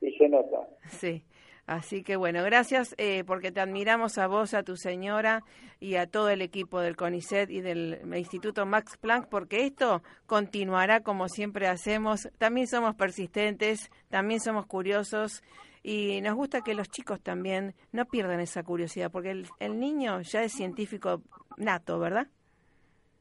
Y 0.00 0.12
se 0.16 0.28
nota. 0.28 0.68
Sí. 0.88 1.22
Así 1.66 2.02
que 2.02 2.16
bueno, 2.16 2.42
gracias 2.44 2.94
eh, 2.98 3.24
porque 3.26 3.50
te 3.50 3.60
admiramos 3.60 4.18
a 4.18 4.26
vos, 4.26 4.52
a 4.52 4.62
tu 4.62 4.76
señora 4.76 5.42
y 5.80 5.94
a 5.96 6.06
todo 6.06 6.28
el 6.28 6.42
equipo 6.42 6.80
del 6.80 6.96
CONICET 6.96 7.50
y 7.50 7.62
del 7.62 8.00
Instituto 8.14 8.66
Max 8.66 8.98
Planck, 8.98 9.28
porque 9.28 9.64
esto 9.64 10.02
continuará 10.26 11.00
como 11.00 11.28
siempre 11.28 11.66
hacemos. 11.66 12.28
También 12.38 12.66
somos 12.66 12.94
persistentes, 12.96 13.90
también 14.10 14.40
somos 14.40 14.66
curiosos 14.66 15.42
y 15.82 16.20
nos 16.20 16.34
gusta 16.34 16.60
que 16.60 16.74
los 16.74 16.88
chicos 16.88 17.20
también 17.20 17.74
no 17.92 18.04
pierdan 18.06 18.40
esa 18.40 18.62
curiosidad, 18.62 19.10
porque 19.10 19.30
el, 19.30 19.46
el 19.58 19.78
niño 19.80 20.20
ya 20.20 20.42
es 20.42 20.52
científico 20.52 21.22
nato, 21.56 21.98
¿verdad? 21.98 22.26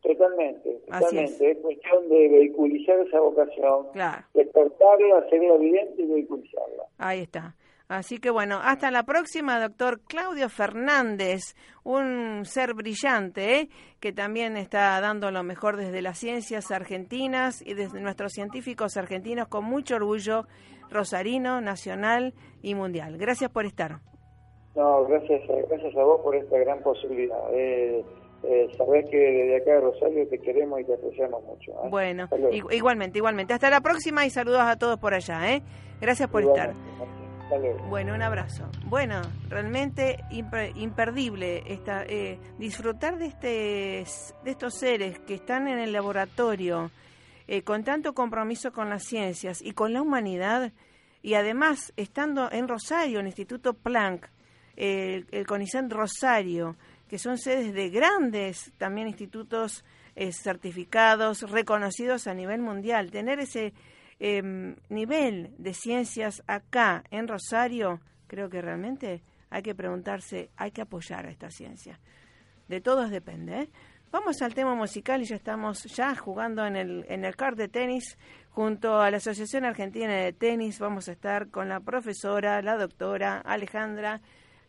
Totalmente, 0.01 0.69
totalmente. 0.85 1.51
Es. 1.51 1.57
cuestión 1.59 2.09
de 2.09 2.27
vehiculizar 2.27 2.99
esa 2.99 3.21
vocación, 3.21 3.87
claro. 3.93 4.25
despertarla, 4.33 5.17
hacerla 5.19 5.55
evidente 5.55 6.01
y 6.01 6.05
vehiculizarla. 6.07 6.83
Ahí 6.97 7.21
está. 7.21 7.55
Así 7.87 8.17
que 8.17 8.29
bueno, 8.29 8.59
hasta 8.63 8.91
la 8.91 9.03
próxima, 9.03 9.59
doctor 9.59 10.01
Claudio 10.01 10.49
Fernández, 10.49 11.55
un 11.83 12.45
ser 12.45 12.73
brillante 12.73 13.59
¿eh? 13.59 13.69
que 13.99 14.13
también 14.13 14.57
está 14.57 14.99
dando 15.01 15.31
lo 15.31 15.43
mejor 15.43 15.77
desde 15.77 16.01
las 16.01 16.17
ciencias 16.17 16.71
argentinas 16.71 17.61
y 17.61 17.73
desde 17.73 18.01
nuestros 18.01 18.31
científicos 18.31 18.97
argentinos 18.97 19.47
con 19.47 19.65
mucho 19.65 19.95
orgullo 19.95 20.47
rosarino, 20.89 21.61
nacional 21.61 22.33
y 22.61 22.75
mundial. 22.75 23.17
Gracias 23.17 23.51
por 23.51 23.65
estar. 23.65 23.99
No, 24.75 25.05
gracias, 25.05 25.41
gracias 25.69 25.95
a 25.95 26.03
vos 26.03 26.21
por 26.21 26.35
esta 26.35 26.57
gran 26.57 26.81
posibilidad. 26.81 27.37
Eh, 27.53 28.03
eh, 28.43 28.69
sabés 28.77 29.09
que 29.09 29.17
desde 29.17 29.57
acá 29.57 29.71
de 29.71 29.81
Rosario 29.81 30.27
te 30.27 30.39
queremos 30.39 30.81
y 30.81 30.83
te 30.83 30.93
apreciamos 30.93 31.43
mucho. 31.43 31.71
¿eh? 31.71 31.89
Bueno, 31.89 32.27
igualmente, 32.71 33.17
igualmente. 33.19 33.53
Hasta 33.53 33.69
la 33.69 33.81
próxima 33.81 34.25
y 34.25 34.29
saludos 34.29 34.61
a 34.61 34.77
todos 34.77 34.99
por 34.99 35.13
allá. 35.13 35.53
¿eh? 35.53 35.61
Gracias 36.01 36.29
por 36.29 36.43
estar. 36.43 36.73
Bueno, 37.89 38.13
un 38.13 38.21
abrazo. 38.21 38.69
Bueno, 38.85 39.21
realmente 39.49 40.17
imperdible 40.75 41.63
esta, 41.67 42.03
eh, 42.03 42.39
disfrutar 42.57 43.17
de, 43.17 43.25
este, 43.25 44.05
de 44.43 44.51
estos 44.51 44.75
seres 44.75 45.19
que 45.19 45.35
están 45.35 45.67
en 45.67 45.79
el 45.79 45.91
laboratorio 45.91 46.91
eh, 47.47 47.63
con 47.63 47.83
tanto 47.83 48.13
compromiso 48.13 48.71
con 48.71 48.89
las 48.89 49.03
ciencias 49.03 49.61
y 49.61 49.73
con 49.73 49.93
la 49.93 50.01
humanidad 50.01 50.71
y 51.21 51.35
además 51.35 51.93
estando 51.95 52.51
en 52.51 52.67
Rosario, 52.67 53.19
en 53.19 53.25
el 53.25 53.31
Instituto 53.31 53.73
Planck, 53.73 54.29
el 54.75 55.45
CONICET 55.45 55.91
Rosario, 55.91 56.75
que 57.07 57.19
son 57.19 57.37
sedes 57.37 57.73
de 57.73 57.89
grandes 57.89 58.71
también 58.77 59.07
institutos 59.07 59.85
eh, 60.15 60.31
certificados, 60.31 61.41
reconocidos 61.49 62.27
a 62.27 62.33
nivel 62.33 62.61
mundial. 62.61 63.11
Tener 63.11 63.39
ese 63.39 63.73
em, 64.23 64.77
nivel 64.87 65.53
de 65.57 65.73
ciencias 65.73 66.43
acá 66.47 67.03
en 67.11 67.27
Rosario, 67.27 67.99
creo 68.27 68.49
que 68.49 68.61
realmente 68.61 69.21
hay 69.49 69.61
que 69.61 69.75
preguntarse, 69.75 70.49
hay 70.55 70.71
que 70.71 70.81
apoyar 70.81 71.25
a 71.25 71.29
esta 71.29 71.51
ciencia. 71.51 71.99
De 72.69 72.79
todos 72.79 73.11
depende. 73.11 73.63
¿eh? 73.63 73.69
Vamos 74.13 74.41
al 74.41 74.53
tema 74.53 74.75
musical 74.75 75.21
y 75.21 75.25
ya 75.25 75.35
estamos 75.35 75.83
ya 75.83 76.15
jugando 76.15 76.65
en 76.65 76.77
el, 76.77 77.05
en 77.09 77.25
el 77.25 77.35
card 77.35 77.57
de 77.57 77.67
tenis 77.67 78.17
junto 78.51 79.01
a 79.01 79.11
la 79.11 79.17
Asociación 79.17 79.65
Argentina 79.65 80.13
de 80.13 80.31
Tenis. 80.31 80.79
Vamos 80.79 81.09
a 81.09 81.11
estar 81.11 81.49
con 81.49 81.67
la 81.67 81.81
profesora, 81.81 82.61
la 82.61 82.77
doctora 82.77 83.39
Alejandra 83.39 84.21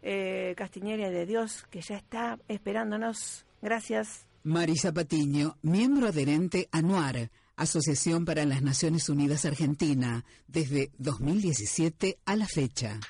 eh, 0.02 0.56
de 0.58 1.26
Dios, 1.26 1.64
que 1.70 1.80
ya 1.80 1.96
está 1.96 2.40
esperándonos. 2.48 3.46
Gracias. 3.62 4.26
Marisa 4.42 4.92
Patiño, 4.92 5.56
miembro 5.62 6.08
adherente 6.08 6.68
ANUAR, 6.72 7.30
Asociación 7.56 8.24
para 8.24 8.44
las 8.44 8.62
Naciones 8.62 9.08
Unidas 9.08 9.44
Argentina, 9.44 10.24
desde 10.48 10.90
2017 10.98 12.18
a 12.24 12.36
la 12.36 12.46
fecha. 12.46 13.00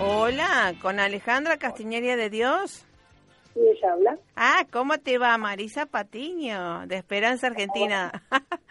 Hola, 0.00 0.74
con 0.82 0.98
Alejandra 0.98 1.56
Castiñeria 1.56 2.16
de 2.16 2.28
Dios. 2.28 2.84
Sí, 3.52 3.60
ella 3.60 3.92
habla. 3.92 4.18
Ah, 4.34 4.66
¿cómo 4.72 4.98
te 4.98 5.18
va 5.18 5.38
Marisa 5.38 5.86
Patiño, 5.86 6.86
de 6.88 6.96
Esperanza 6.96 7.46
Argentina? 7.46 8.10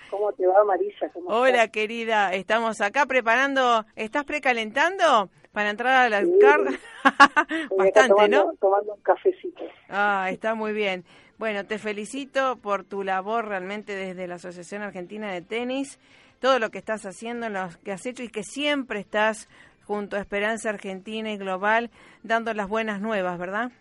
¿Cómo 0.10 0.34
te 0.34 0.46
va 0.46 0.66
Marisa? 0.66 1.10
Hola, 1.26 1.70
querida, 1.70 2.34
estamos 2.34 2.82
acá 2.82 3.06
preparando, 3.06 3.86
¿estás 3.96 4.26
precalentando 4.26 5.30
para 5.54 5.70
entrar 5.70 5.96
a 5.96 6.10
la 6.10 6.28
carga? 6.42 6.72
Bastante, 7.78 8.28
¿no? 8.28 8.54
Tomando 8.60 8.96
un 8.96 9.02
cafecito. 9.02 9.64
Ah, 9.88 10.28
está 10.30 10.56
muy 10.56 10.74
bien. 10.74 11.06
Bueno, 11.38 11.66
te 11.66 11.78
felicito 11.78 12.58
por 12.58 12.84
tu 12.84 13.02
labor 13.04 13.48
realmente 13.48 13.96
desde 13.96 14.28
la 14.28 14.36
Asociación 14.36 14.82
Argentina 14.82 15.32
de 15.32 15.42
Tenis, 15.42 16.00
todo 16.40 16.60
lo 16.60 16.70
que 16.70 16.80
estás 16.80 17.06
haciendo, 17.06 17.48
lo 17.48 17.70
que 17.86 17.94
has 17.94 18.06
hecho 18.06 18.24
y 18.24 18.28
que 18.28 18.44
siempre 18.44 19.00
estás 19.00 19.48
junto 19.86 20.16
a 20.16 20.20
Esperanza 20.20 20.70
Argentina 20.70 21.32
y 21.32 21.38
Global, 21.38 21.90
dando 22.24 22.54
las 22.54 22.70
buenas 22.70 23.02
nuevas, 23.02 23.38
¿verdad? 23.38 23.72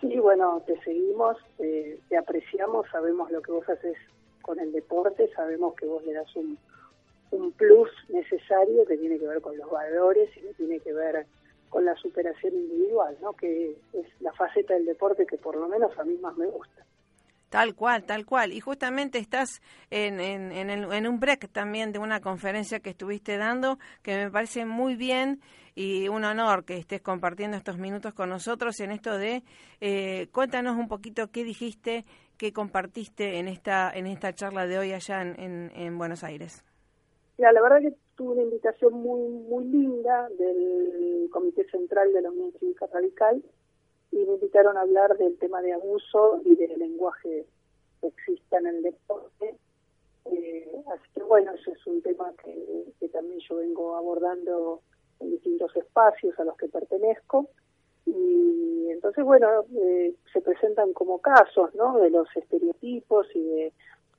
Sí, 0.00 0.18
bueno, 0.18 0.62
te 0.66 0.78
seguimos, 0.82 1.36
te 1.56 2.16
apreciamos, 2.16 2.86
sabemos 2.90 3.30
lo 3.30 3.40
que 3.40 3.52
vos 3.52 3.68
haces 3.68 3.96
con 4.42 4.60
el 4.60 4.72
deporte, 4.72 5.30
sabemos 5.34 5.74
que 5.74 5.86
vos 5.86 6.04
le 6.04 6.12
das 6.12 6.36
un, 6.36 6.58
un 7.30 7.52
plus 7.52 7.90
necesario 8.08 8.84
que 8.86 8.96
tiene 8.96 9.18
que 9.18 9.26
ver 9.26 9.40
con 9.40 9.56
los 9.56 9.70
valores 9.70 10.30
y 10.36 10.40
que 10.40 10.54
tiene 10.54 10.80
que 10.80 10.92
ver 10.92 11.26
con 11.68 11.84
la 11.84 11.94
superación 11.96 12.54
individual, 12.54 13.16
¿no? 13.20 13.32
que 13.32 13.76
es 13.92 14.06
la 14.20 14.32
faceta 14.32 14.74
del 14.74 14.86
deporte 14.86 15.26
que 15.26 15.36
por 15.36 15.56
lo 15.56 15.68
menos 15.68 15.96
a 15.98 16.04
mí 16.04 16.16
más 16.18 16.36
me 16.36 16.46
gusta. 16.46 16.84
Tal 17.56 17.74
cual, 17.74 18.04
tal 18.04 18.26
cual. 18.26 18.52
Y 18.52 18.60
justamente 18.60 19.18
estás 19.18 19.62
en, 19.90 20.20
en, 20.20 20.52
en, 20.52 21.06
un 21.06 21.18
break 21.18 21.48
también 21.48 21.90
de 21.90 21.98
una 21.98 22.20
conferencia 22.20 22.80
que 22.80 22.90
estuviste 22.90 23.38
dando, 23.38 23.78
que 24.02 24.14
me 24.14 24.30
parece 24.30 24.66
muy 24.66 24.94
bien 24.94 25.40
y 25.74 26.06
un 26.08 26.24
honor 26.24 26.66
que 26.66 26.76
estés 26.76 27.00
compartiendo 27.00 27.56
estos 27.56 27.78
minutos 27.78 28.12
con 28.12 28.28
nosotros 28.28 28.78
en 28.80 28.90
esto 28.92 29.16
de, 29.16 29.42
eh, 29.80 30.28
cuéntanos 30.32 30.76
un 30.76 30.86
poquito 30.86 31.30
qué 31.30 31.44
dijiste, 31.44 32.04
qué 32.36 32.52
compartiste 32.52 33.38
en 33.38 33.48
esta, 33.48 33.90
en 33.90 34.06
esta 34.06 34.34
charla 34.34 34.66
de 34.66 34.78
hoy 34.78 34.92
allá 34.92 35.22
en, 35.22 35.70
en, 35.74 35.96
Buenos 35.96 36.24
Aires. 36.24 36.62
La 37.38 37.62
verdad 37.62 37.80
que 37.80 37.94
tuve 38.16 38.34
una 38.34 38.42
invitación 38.42 38.92
muy, 38.92 39.30
muy 39.30 39.64
linda 39.64 40.28
del 40.38 41.30
Comité 41.30 41.66
Central 41.70 42.12
de 42.12 42.20
la 42.20 42.30
Unión 42.30 42.52
Cívica 42.60 42.86
Radical 42.92 43.42
y 44.16 44.24
me 44.24 44.34
invitaron 44.34 44.76
a 44.78 44.80
hablar 44.80 45.16
del 45.18 45.36
tema 45.38 45.60
de 45.60 45.74
abuso 45.74 46.40
y 46.44 46.56
del 46.56 46.78
lenguaje 46.78 47.44
sexista 48.00 48.58
en 48.58 48.66
el 48.66 48.82
deporte. 48.82 49.54
Eh, 50.24 50.82
así 50.92 51.08
que 51.14 51.22
bueno, 51.22 51.52
eso 51.52 51.70
es 51.70 51.86
un 51.86 52.00
tema 52.00 52.32
que, 52.42 52.94
que, 52.98 53.08
también 53.08 53.40
yo 53.40 53.56
vengo 53.56 53.94
abordando 53.94 54.80
en 55.20 55.30
distintos 55.30 55.76
espacios 55.76 56.38
a 56.38 56.44
los 56.44 56.56
que 56.56 56.68
pertenezco. 56.68 57.50
Y 58.06 58.88
entonces, 58.90 59.22
bueno, 59.24 59.66
eh, 59.76 60.14
se 60.32 60.40
presentan 60.40 60.94
como 60.94 61.20
casos, 61.20 61.74
¿no? 61.74 61.98
De 61.98 62.08
los 62.08 62.28
estereotipos 62.36 63.26
y 63.34 63.42
de, 63.42 63.72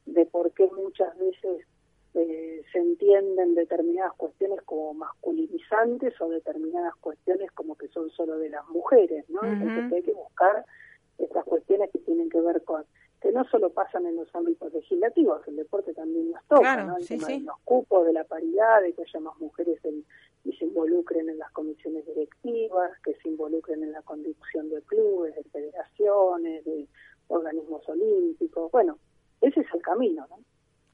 de 0.06 0.26
por 0.28 0.52
qué 0.52 0.68
muchas 0.68 1.18
veces 1.18 1.66
eh, 2.14 2.64
se 2.72 2.80
entienden 2.80 3.56
determinadas 3.56 4.14
cuestiones 4.14 4.62
como 4.64 4.94
masculinizantes 4.94 6.20
o 6.22 6.30
determinadas 6.30 6.96
cuestiones 6.96 7.52
como 7.52 7.76
que 7.76 7.88
son 7.90 8.10
solo 8.12 8.38
de 8.38 8.50
las 8.50 8.68
mujeres, 8.70 9.30
¿no? 9.30 9.44
Entonces 9.44 9.94
hay 9.94 10.04
que 10.04 10.14
buscar 10.14 10.66
estas 11.18 11.44
cuestiones 11.46 11.92
que 11.92 12.00
tienen 12.00 12.30
que 12.30 12.42
ver 12.42 12.64
con 12.64 12.84
que 13.22 13.32
no 13.32 13.44
solo 13.46 13.72
pasan 13.72 14.06
en 14.06 14.16
los 14.16 14.34
ámbitos 14.36 14.72
legislativos, 14.74 15.42
que 15.44 15.50
el 15.50 15.58
deporte 15.58 15.94
también 15.94 16.32
nos 16.32 16.44
toca, 16.46 16.84
¿no? 16.84 16.98
El 16.98 17.46
los 17.46 17.58
cupos, 17.64 18.06
de 18.06 18.14
la 18.14 18.24
paridad, 18.24 18.82
de 18.82 18.94
que 18.94 19.02
haya 19.02 19.20
más 19.20 19.38
mujeres 19.40 19.80
y 20.44 20.54
se 20.54 20.66
involucren 20.66 21.28
en 21.28 21.40
las 21.40 21.52
comisiones 21.52 22.06
directivas, 22.06 22.92
que 23.04 23.16
se 23.16 23.30
involucren 23.30 23.84
en 23.84 23.92
la 23.92 24.02
conducción 24.04 24.70
de 24.70 24.82
clubes, 24.84 25.36
de 25.36 25.44
federaciones, 25.46 26.64
de 26.64 26.88
organismos 27.28 27.88
olímpicos. 27.90 28.72
Bueno, 28.72 29.00
ese 29.42 29.62
es 29.62 29.68
el 29.74 29.82
camino, 29.82 30.28
¿no? 30.30 30.38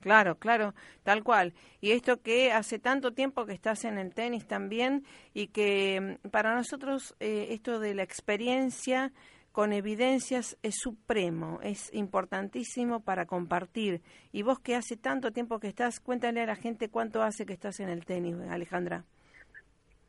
Claro, 0.03 0.35
claro, 0.35 0.73
tal 1.03 1.23
cual. 1.23 1.53
Y 1.79 1.91
esto 1.91 2.21
que 2.21 2.51
hace 2.51 2.77
tanto 2.77 3.13
tiempo 3.13 3.45
que 3.45 3.53
estás 3.53 3.85
en 3.85 3.97
el 3.97 4.13
tenis 4.13 4.45
también 4.45 5.05
y 5.33 5.47
que 5.47 6.17
mm, 6.25 6.27
para 6.27 6.53
nosotros 6.53 7.15
eh, 7.21 7.47
esto 7.51 7.79
de 7.79 7.95
la 7.95 8.03
experiencia 8.03 9.13
con 9.53 9.71
evidencias 9.71 10.57
es 10.61 10.75
supremo, 10.75 11.59
es 11.63 11.93
importantísimo 11.93 12.99
para 12.99 13.25
compartir. 13.25 14.01
Y 14.33 14.43
vos 14.43 14.59
que 14.59 14.75
hace 14.75 14.97
tanto 14.97 15.31
tiempo 15.31 15.57
que 15.61 15.69
estás, 15.69 16.01
cuéntale 16.01 16.41
a 16.41 16.47
la 16.47 16.57
gente 16.57 16.89
cuánto 16.89 17.21
hace 17.21 17.45
que 17.45 17.53
estás 17.53 17.79
en 17.79 17.87
el 17.87 18.03
tenis, 18.03 18.35
Alejandra. 18.49 19.05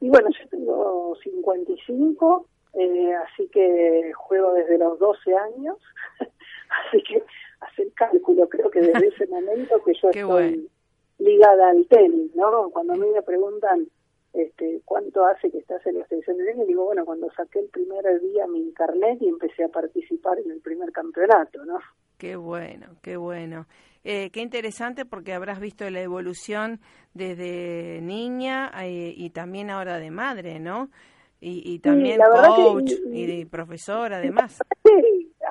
Y 0.00 0.08
bueno, 0.08 0.28
yo 0.30 0.48
tengo 0.48 1.16
55, 1.22 2.48
eh, 2.72 3.14
así 3.14 3.46
que 3.52 4.10
juego 4.16 4.54
desde 4.54 4.76
los 4.76 4.98
12 4.98 5.36
años, 5.36 5.78
así 6.18 7.00
que 7.04 7.22
hacer 7.64 7.92
cálculo, 7.94 8.48
creo 8.48 8.70
que 8.70 8.80
desde 8.80 9.06
ese 9.14 9.26
momento 9.26 9.82
que 9.84 9.92
yo 10.00 10.10
estoy 10.10 10.68
ligada 11.18 11.70
al 11.70 11.86
tenis, 11.86 12.34
¿no? 12.34 12.70
Cuando 12.70 12.94
a 12.94 12.96
mí 12.96 13.06
me 13.14 13.22
preguntan 13.22 13.86
este, 14.32 14.82
cuánto 14.84 15.24
hace 15.24 15.50
que 15.50 15.58
estás 15.58 15.84
en 15.86 15.98
la 15.98 16.06
selección 16.08 16.36
de 16.38 16.44
tenis, 16.44 16.66
digo, 16.66 16.84
bueno, 16.84 17.04
cuando 17.04 17.30
saqué 17.36 17.60
el 17.60 17.68
primer 17.68 18.04
día 18.20 18.46
mi 18.46 18.60
internet 18.60 19.18
y 19.20 19.28
empecé 19.28 19.64
a 19.64 19.68
participar 19.68 20.38
en 20.38 20.50
el 20.50 20.60
primer 20.60 20.90
campeonato, 20.92 21.64
¿no? 21.64 21.78
Qué 22.18 22.36
bueno, 22.36 22.86
qué 23.02 23.16
bueno. 23.16 23.66
Eh, 24.02 24.30
qué 24.30 24.40
interesante 24.40 25.06
porque 25.06 25.32
habrás 25.32 25.60
visto 25.60 25.88
la 25.88 26.00
evolución 26.00 26.80
desde 27.14 28.00
niña 28.02 28.70
eh, 28.82 29.14
y 29.16 29.30
también 29.30 29.70
ahora 29.70 29.98
de 29.98 30.10
madre, 30.10 30.60
¿no? 30.60 30.90
Y, 31.46 31.78
también 31.80 32.18
coach 32.22 32.92
y, 33.12 33.44
profesor 33.44 34.14
además 34.14 34.58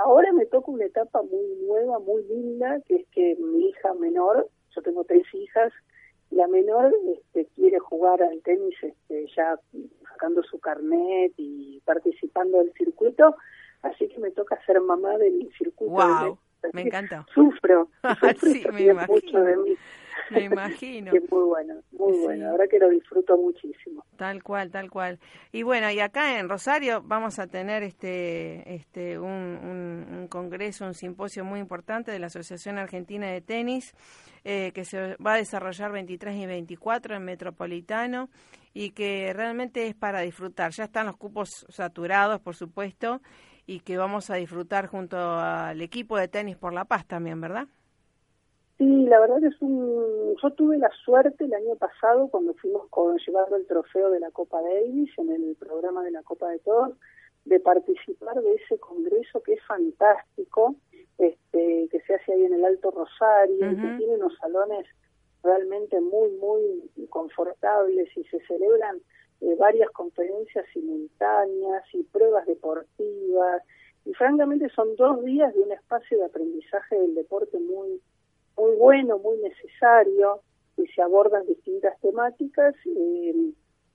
ahora 0.03 0.31
me 0.33 0.45
toca 0.45 0.71
una 0.71 0.85
etapa 0.85 1.21
muy 1.21 1.55
nueva, 1.65 1.99
muy 1.99 2.23
linda, 2.23 2.79
que 2.87 2.95
es 2.95 3.07
que 3.09 3.35
mi 3.39 3.69
hija 3.69 3.93
menor, 3.95 4.49
yo 4.75 4.81
tengo 4.81 5.03
tres 5.03 5.23
hijas, 5.33 5.71
la 6.31 6.47
menor 6.47 6.93
este, 7.15 7.47
quiere 7.55 7.79
jugar 7.79 8.21
al 8.21 8.41
tenis 8.41 8.75
este, 8.81 9.27
ya 9.35 9.57
sacando 10.09 10.43
su 10.43 10.59
carnet 10.59 11.33
y 11.37 11.81
participando 11.85 12.59
del 12.59 12.73
circuito, 12.73 13.35
así 13.81 14.07
que 14.07 14.19
me 14.19 14.31
toca 14.31 14.59
ser 14.65 14.81
mamá 14.81 15.17
del 15.17 15.49
circuito. 15.57 15.93
Wow, 15.93 16.37
me 16.73 16.81
encanta. 16.81 17.25
Sufro, 17.33 17.89
sufro 18.19 18.51
sí, 18.51 18.63
me 18.73 18.93
mucho 18.93 19.39
de 19.39 19.57
mí. 19.57 19.77
Me 20.29 20.41
imagino. 20.45 21.11
muy 21.11 21.43
bueno, 21.43 21.75
muy 21.91 22.17
bueno. 22.19 22.49
Ahora 22.49 22.67
que 22.67 22.79
lo 22.79 22.89
disfruto 22.89 23.37
muchísimo. 23.37 24.05
Tal 24.17 24.43
cual, 24.43 24.71
tal 24.71 24.89
cual. 24.89 25.19
Y 25.51 25.63
bueno, 25.63 25.89
y 25.91 25.99
acá 25.99 26.39
en 26.39 26.49
Rosario 26.49 27.01
vamos 27.03 27.39
a 27.39 27.47
tener 27.47 27.83
este, 27.83 28.75
este, 28.75 29.19
un, 29.19 29.29
un, 29.29 30.27
congreso, 30.27 30.85
un 30.85 30.93
simposio 30.93 31.43
muy 31.43 31.59
importante 31.59 32.11
de 32.11 32.19
la 32.19 32.27
Asociación 32.27 32.77
Argentina 32.77 33.27
de 33.27 33.41
Tenis, 33.41 33.93
eh, 34.43 34.71
que 34.73 34.85
se 34.85 35.15
va 35.15 35.33
a 35.33 35.37
desarrollar 35.37 35.91
23 35.91 36.35
y 36.35 36.45
24 36.45 37.15
en 37.15 37.23
Metropolitano 37.23 38.29
y 38.73 38.91
que 38.91 39.31
realmente 39.33 39.87
es 39.87 39.95
para 39.95 40.21
disfrutar. 40.21 40.71
Ya 40.71 40.85
están 40.85 41.05
los 41.05 41.17
cupos 41.17 41.65
saturados, 41.69 42.41
por 42.41 42.55
supuesto, 42.55 43.21
y 43.65 43.81
que 43.81 43.97
vamos 43.97 44.29
a 44.29 44.35
disfrutar 44.35 44.87
junto 44.87 45.17
al 45.17 45.81
equipo 45.81 46.17
de 46.17 46.27
tenis 46.27 46.57
por 46.57 46.73
la 46.73 46.85
paz 46.85 47.05
también, 47.05 47.39
¿verdad? 47.39 47.67
Sí, 48.83 49.05
la 49.05 49.21
verdad 49.21 49.41
es 49.45 49.61
un... 49.61 50.35
Yo 50.41 50.51
tuve 50.51 50.77
la 50.77 50.89
suerte 51.05 51.45
el 51.45 51.53
año 51.53 51.75
pasado 51.77 52.27
cuando 52.27 52.53
fuimos 52.55 52.89
con, 52.89 53.17
llevando 53.17 53.55
el 53.55 53.65
trofeo 53.65 54.09
de 54.09 54.19
la 54.19 54.29
Copa 54.31 54.61
Davis 54.61 55.09
en 55.19 55.29
el 55.31 55.55
programa 55.55 56.03
de 56.03 56.11
la 56.11 56.21
Copa 56.23 56.49
de 56.49 56.59
Todos, 56.59 56.97
de 57.45 57.61
participar 57.61 58.41
de 58.41 58.55
ese 58.55 58.77
congreso 58.79 59.41
que 59.41 59.53
es 59.53 59.63
fantástico, 59.65 60.75
este, 61.17 61.87
que 61.91 62.01
se 62.05 62.15
hace 62.15 62.33
ahí 62.33 62.43
en 62.43 62.55
el 62.55 62.65
Alto 62.65 62.91
Rosario, 62.91 63.69
que 63.69 63.97
tiene 63.97 64.15
unos 64.15 64.35
salones 64.37 64.85
realmente 65.43 66.01
muy, 66.01 66.31
muy 66.31 67.07
confortables 67.07 68.09
y 68.17 68.23
se 68.25 68.41
celebran 68.47 68.97
eh, 69.39 69.55
varias 69.57 69.89
conferencias 69.91 70.65
simultáneas 70.73 71.83
y 71.93 72.03
pruebas 72.03 72.45
deportivas. 72.47 73.63
Y 74.03 74.13
francamente 74.13 74.67
son 74.75 74.93
dos 74.97 75.23
días 75.23 75.53
de 75.53 75.61
un 75.61 75.71
espacio 75.71 76.17
de 76.17 76.25
aprendizaje 76.25 76.99
del 76.99 77.15
deporte 77.15 77.57
muy 77.59 78.01
bueno, 78.83 79.17
muy 79.17 79.37
necesario, 79.37 80.41
y 80.75 80.85
se 80.87 81.01
abordan 81.01 81.45
distintas 81.45 81.97
temáticas. 82.01 82.75
Eh, 82.85 83.53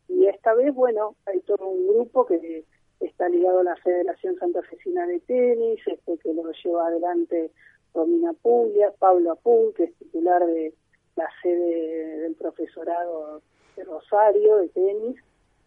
y 0.09 0.27
esta 0.27 0.55
vez, 0.55 0.75
bueno, 0.75 1.15
hay 1.27 1.41
todo 1.41 1.69
un 1.69 1.89
grupo 1.89 2.25
que 2.25 2.65
está 3.01 3.29
ligado 3.29 3.61
a 3.61 3.65
la 3.65 3.77
Federación 3.77 4.39
Santa 4.39 4.63
Fecina 4.63 5.07
de 5.07 5.21
Tenis, 5.21 5.79
este 5.87 6.17
que 6.17 6.33
lo 6.33 6.51
lleva 6.53 6.87
adelante 6.87 7.51
Romina 7.93 8.33
Puglia, 8.33 8.91
Pablo 8.99 9.33
Apun, 9.33 9.75
que 9.75 9.85
es 9.85 9.95
titular 9.99 10.47
de 10.47 10.73
la 11.17 11.29
sede 11.43 12.21
del 12.21 12.35
profesorado 12.37 13.43
de 13.77 13.85
Rosario 13.85 14.57
de 14.57 14.69
tenis, 14.71 15.17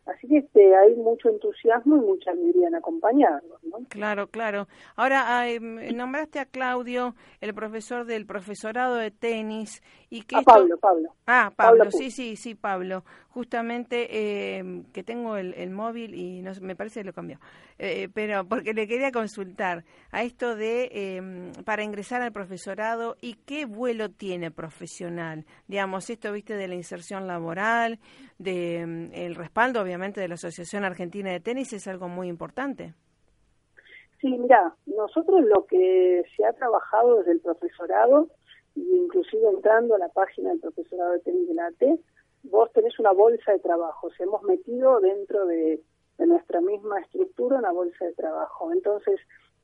Así 0.06 0.28
que 0.28 0.38
este, 0.40 0.76
hay 0.76 0.96
mucho 0.96 1.30
entusiasmo 1.30 1.96
y 1.98 2.00
mucha 2.00 2.32
alegría 2.32 2.68
en 2.68 2.76
acompañarlos. 2.76 3.64
¿no? 3.64 3.86
Claro, 3.90 4.28
claro. 4.28 4.68
Ahora, 4.96 5.46
nombraste 5.94 6.40
a 6.40 6.46
Claudio, 6.46 7.16
el 7.40 7.54
profesor 7.54 8.06
del 8.06 8.26
profesorado 8.26 8.96
de 8.96 9.12
tenis. 9.12 9.82
y 10.10 10.24
que 10.24 10.42
Pablo, 10.44 10.78
Pablo. 10.78 11.14
Ah, 11.28 11.52
Pablo, 11.56 11.92
sí, 11.92 12.10
sí, 12.10 12.36
sí, 12.36 12.56
Pablo. 12.56 13.04
Justamente 13.34 14.08
eh, 14.10 14.84
que 14.92 15.04
tengo 15.04 15.38
el, 15.38 15.70
móvil 15.70 16.16
y 16.16 16.42
no, 16.42 16.52
me 16.62 16.76
parece 16.76 17.00
que 17.00 17.06
lo 17.06 17.14
cambió. 17.14 17.40
Eh, 17.80 18.10
pero 18.14 18.46
porque 18.46 18.74
le 18.74 18.88
quería 18.88 19.12
consultar 19.12 19.86
a 20.12 20.24
esto 20.24 20.56
de 20.58 20.90
em, 20.92 21.52
para 21.64 21.84
ingresar 21.84 22.22
al 22.22 22.34
profesorado 22.34 23.16
y 23.22 23.36
qué 23.46 23.66
vuelo 23.66 24.10
tiene 24.10 24.52
profesional. 24.52 25.46
Digamos, 25.68 26.10
esto, 26.10 26.34
viste, 26.34 26.56
de 26.56 26.68
la 26.68 26.76
inserción 26.76 27.26
laboral, 27.26 28.00
de 28.38 28.80
em, 28.80 29.10
el 29.14 29.36
respaldo, 29.36 29.82
obviamente, 29.82 30.20
de 30.20 30.28
la 30.28 30.36
Asociación 30.36 30.84
Argentina 30.84 31.32
de 31.32 31.40
Tenis 31.40 31.72
es 31.72 31.88
algo 31.88 32.10
muy 32.10 32.28
importante. 32.28 32.94
Sí, 34.22 34.28
mira, 34.28 34.76
nosotros 34.86 35.42
lo 35.46 35.66
que 35.66 36.24
se 36.36 36.46
ha 36.46 36.54
trabajado 36.54 37.18
desde 37.20 37.32
el 37.32 37.40
profesorado, 37.40 38.28
inclusive 38.76 39.50
entrando 39.50 39.96
a 39.96 39.98
la 39.98 40.10
página 40.10 40.50
del 40.50 40.60
profesorado 40.60 41.14
de 41.14 41.20
tenis 41.22 41.48
de 41.48 41.54
la 41.56 41.66
AT, 41.68 41.82
vos 42.44 42.72
tenés 42.74 42.98
una 43.00 43.12
bolsa 43.12 43.52
de 43.52 43.60
trabajo, 43.60 44.10
se 44.12 44.24
hemos 44.24 44.44
metido 44.44 45.00
dentro 45.00 45.46
de, 45.46 45.82
nuestra 46.18 46.62
misma 46.62 47.00
estructura 47.00 47.58
una 47.58 47.72
bolsa 47.72 48.06
de 48.06 48.14
trabajo. 48.14 48.72
Entonces, 48.72 49.20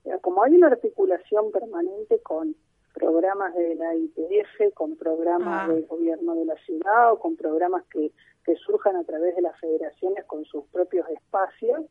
eh, 0.05 0.17
como 0.21 0.43
hay 0.43 0.55
una 0.55 0.67
articulación 0.67 1.51
permanente 1.51 2.19
con 2.21 2.55
programas 2.95 3.53
de 3.53 3.75
la 3.75 3.93
ITF, 3.93 4.73
con 4.73 4.95
programas 4.97 5.69
Ah. 5.69 5.71
del 5.71 5.86
gobierno 5.86 6.34
de 6.34 6.45
la 6.45 6.55
ciudad 6.65 7.13
o 7.13 7.19
con 7.19 7.36
programas 7.36 7.84
que, 7.91 8.11
que 8.43 8.55
surjan 8.55 8.95
a 8.95 9.03
través 9.03 9.36
de 9.36 9.43
las 9.43 9.59
federaciones 9.59 10.25
con 10.25 10.45
sus 10.45 10.65
propios 10.69 11.07
espacios. 11.09 11.82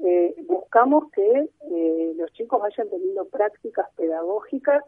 Eh, 0.00 0.34
buscamos 0.48 1.10
que 1.12 1.50
eh, 1.70 2.12
los 2.16 2.32
chicos 2.32 2.60
vayan 2.60 2.88
teniendo 2.88 3.26
prácticas 3.26 3.86
pedagógicas 3.96 4.82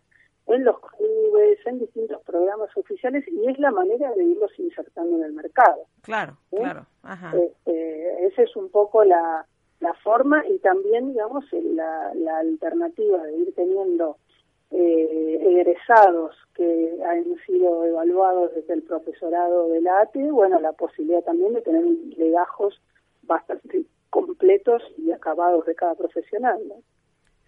en 0.46 0.64
los 0.64 0.78
clubes, 0.80 1.58
en 1.66 1.78
distintos 1.78 2.20
programas 2.22 2.76
oficiales 2.76 3.24
y 3.28 3.48
es 3.48 3.58
la 3.58 3.70
manera 3.70 4.12
de 4.12 4.24
irlos 4.24 4.50
insertando 4.58 5.16
en 5.16 5.24
el 5.24 5.32
mercado. 5.32 5.86
Claro, 6.02 6.36
¿Sí? 6.50 6.56
claro. 6.56 6.86
Ajá. 7.02 7.32
Este, 7.36 8.26
esa 8.26 8.42
es 8.42 8.56
un 8.56 8.68
poco 8.70 9.04
la, 9.04 9.46
la 9.80 9.94
forma 9.94 10.46
y 10.46 10.58
también, 10.58 11.12
digamos, 11.12 11.44
la, 11.52 12.12
la 12.14 12.38
alternativa 12.38 13.22
de 13.24 13.36
ir 13.36 13.54
teniendo 13.54 14.16
eh, 14.70 15.38
egresados 15.42 16.34
que 16.54 16.98
han 17.04 17.24
sido 17.46 17.84
evaluados 17.84 18.54
desde 18.54 18.74
el 18.74 18.82
profesorado 18.82 19.68
del 19.68 19.86
ATE, 19.86 20.30
bueno, 20.30 20.58
la 20.60 20.72
posibilidad 20.72 21.22
también 21.22 21.52
de 21.54 21.62
tener 21.62 21.84
legajos 22.16 22.80
bastante 23.22 23.84
completos 24.10 24.82
y 24.98 25.10
acabados 25.12 25.66
de 25.66 25.74
cada 25.74 25.94
profesional, 25.94 26.60
¿no? 26.68 26.76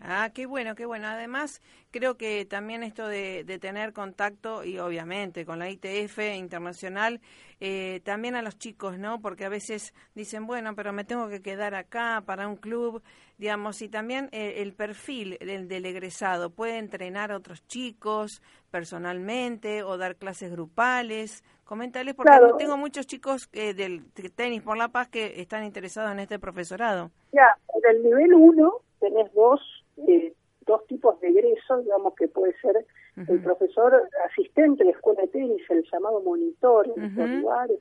Ah, 0.01 0.31
qué 0.35 0.45
bueno, 0.47 0.75
qué 0.75 0.85
bueno. 0.87 1.07
Además, 1.09 1.63
creo 1.91 2.17
que 2.17 2.45
también 2.45 2.83
esto 2.83 3.07
de, 3.09 3.45
de 3.45 3.59
tener 3.59 3.93
contacto 3.93 4.63
y 4.65 4.79
obviamente 4.79 5.47
con 5.47 5.59
la 5.59 5.71
ITF 5.71 6.19
internacional, 6.37 7.21
eh, 7.61 8.01
también 8.05 8.35
a 8.35 8.43
los 8.43 8.59
chicos, 8.59 8.99
¿no? 8.99 9.21
Porque 9.21 9.45
a 9.47 9.49
veces 9.49 9.95
dicen, 10.15 10.47
bueno, 10.47 10.75
pero 10.75 10.93
me 10.93 11.05
tengo 11.05 11.29
que 11.29 11.41
quedar 11.41 11.75
acá 11.75 12.23
para 12.27 12.49
un 12.49 12.57
club, 12.57 13.03
digamos, 13.39 13.81
y 13.83 13.89
también 13.89 14.29
eh, 14.33 14.55
el 14.63 14.75
perfil 14.75 15.39
del, 15.41 15.69
del 15.69 15.87
egresado 15.87 16.51
puede 16.51 16.79
entrenar 16.79 17.33
a 17.33 17.37
otros 17.37 17.67
chicos 17.67 18.43
personalmente 18.71 19.83
o 19.85 19.97
dar 19.97 20.17
clases 20.17 20.51
grupales. 20.51 21.43
Coméntales, 21.65 22.15
porque 22.15 22.31
Claro. 22.33 22.57
tengo 22.59 22.77
muchos 22.77 23.07
chicos 23.07 23.49
eh, 23.55 23.73
del 23.73 24.05
tenis 24.35 24.61
por 24.61 24.77
la 24.77 24.89
paz 24.89 25.09
que 25.09 25.41
están 25.41 25.65
interesados 25.65 26.13
en 26.13 26.19
este 26.19 26.39
profesorado. 26.39 27.11
Ya, 27.33 27.57
en 27.75 27.97
el 27.97 28.03
nivel 28.03 28.35
1 28.35 28.73
tenés 29.01 29.33
dos, 29.33 29.61
eh, 30.09 30.33
dos 30.67 30.87
tipos 30.87 31.21
de 31.21 31.29
egresos, 31.29 31.85
digamos 31.85 32.15
que 32.15 32.29
puede 32.29 32.55
ser 32.61 32.85
el 33.29 33.41
profesor 33.43 34.09
asistente 34.29 34.83
de 34.85 34.91
escuela 34.91 35.23
de 35.23 35.29
tenis, 35.29 35.63
el 35.71 35.85
llamado 35.93 36.21
monitor 36.23 36.91
en 36.97 37.05
estos 37.05 37.29
lugares, 37.29 37.79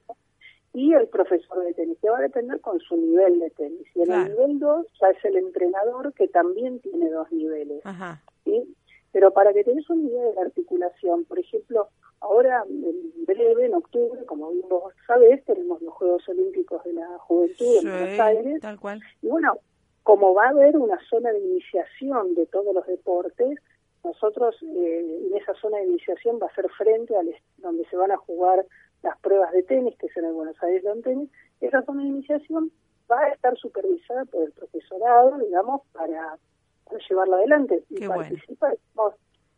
y 0.73 0.93
el 0.93 1.07
profesor 1.07 1.63
de 1.63 1.73
tenis, 1.73 1.97
que 2.01 2.09
va 2.09 2.17
a 2.17 2.21
depender 2.21 2.59
con 2.61 2.79
su 2.79 2.95
nivel 2.97 3.39
de 3.39 3.49
tenis. 3.51 3.87
Y 3.95 3.99
en 4.01 4.05
Claro. 4.05 4.23
el 4.23 4.31
nivel 4.31 4.59
2 4.59 4.87
ya 5.01 5.09
es 5.09 5.25
el 5.25 5.37
entrenador 5.37 6.13
que 6.13 6.27
también 6.27 6.79
tiene 6.79 7.09
dos 7.09 7.31
niveles. 7.31 7.79
Ajá. 7.85 8.21
¿sí? 8.43 8.75
Pero 9.11 9.31
para 9.31 9.53
que 9.53 9.63
tenés 9.63 9.87
un 9.89 10.03
nivel 10.05 10.33
de 10.35 10.41
articulación, 10.41 11.25
por 11.25 11.37
ejemplo, 11.39 11.87
ahora 12.19 12.63
en 12.67 13.25
breve, 13.25 13.65
en 13.67 13.75
octubre, 13.75 14.25
como 14.25 14.49
bien 14.51 14.65
vos 14.67 14.91
sabés, 15.05 15.43
tenemos 15.45 15.79
los 15.83 15.93
Juegos 15.93 16.27
Olímpicos 16.27 16.83
de 16.83 16.93
la 16.93 17.07
Juventud 17.19 17.77
en 17.83 17.89
Buenos 17.91 18.19
Aires, 18.19 18.61
tal 18.61 18.79
cual. 18.79 18.99
y 19.21 19.27
bueno, 19.27 19.59
como 20.03 20.33
va 20.33 20.45
a 20.45 20.49
haber 20.49 20.77
una 20.77 20.99
zona 21.09 21.31
de 21.31 21.39
iniciación 21.39 22.35
de 22.35 22.45
todos 22.45 22.73
los 22.73 22.85
deportes, 22.85 23.59
nosotros 24.03 24.55
eh, 24.61 25.27
en 25.27 25.37
esa 25.37 25.53
zona 25.55 25.77
de 25.77 25.85
iniciación 25.85 26.39
va 26.41 26.47
a 26.47 26.55
ser 26.55 26.69
frente 26.69 27.15
al 27.15 27.33
donde 27.57 27.85
se 27.85 27.95
van 27.95 28.11
a 28.11 28.17
jugar 28.17 28.65
las 29.01 29.17
pruebas 29.19 29.51
de 29.53 29.63
tenis, 29.63 29.97
que 29.97 30.07
es 30.07 30.17
en 30.17 30.25
el 30.25 30.33
Buenos 30.33 30.61
Aires 30.61 30.83
Lawn 30.83 31.01
Tennis. 31.01 31.29
Esa 31.61 31.81
zona 31.83 32.03
de 32.03 32.09
iniciación 32.09 32.71
va 33.09 33.21
a 33.21 33.29
estar 33.29 33.57
supervisada 33.57 34.25
por 34.25 34.43
el 34.43 34.51
profesorado, 34.51 35.37
digamos, 35.39 35.81
para, 35.93 36.37
para 36.85 36.99
llevarla 37.07 37.37
adelante. 37.37 37.83
Y 37.89 37.95
Qué 37.95 38.07
bueno. 38.07 38.23
participa, 38.23 38.71
digamos, 38.71 39.13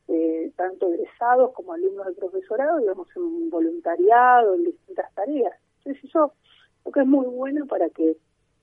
eh, 0.08 0.52
tanto 0.56 0.93
egresados 0.93 1.52
como 1.54 1.74
alumnos 1.74 2.06
del 2.06 2.16
profesorado, 2.16 2.78
digamos, 2.80 3.08
en 3.16 3.50
voluntariado, 3.50 4.54
en 4.54 4.66
distintas 4.66 5.12
tareas. 5.16 5.54
Entonces 5.80 6.04
eso 6.04 6.34
lo 6.86 6.91
que 6.91 7.00
es 7.00 7.08
muy 7.08 7.26
bueno 7.26 7.66
para 7.66 7.89
que 7.89 8.16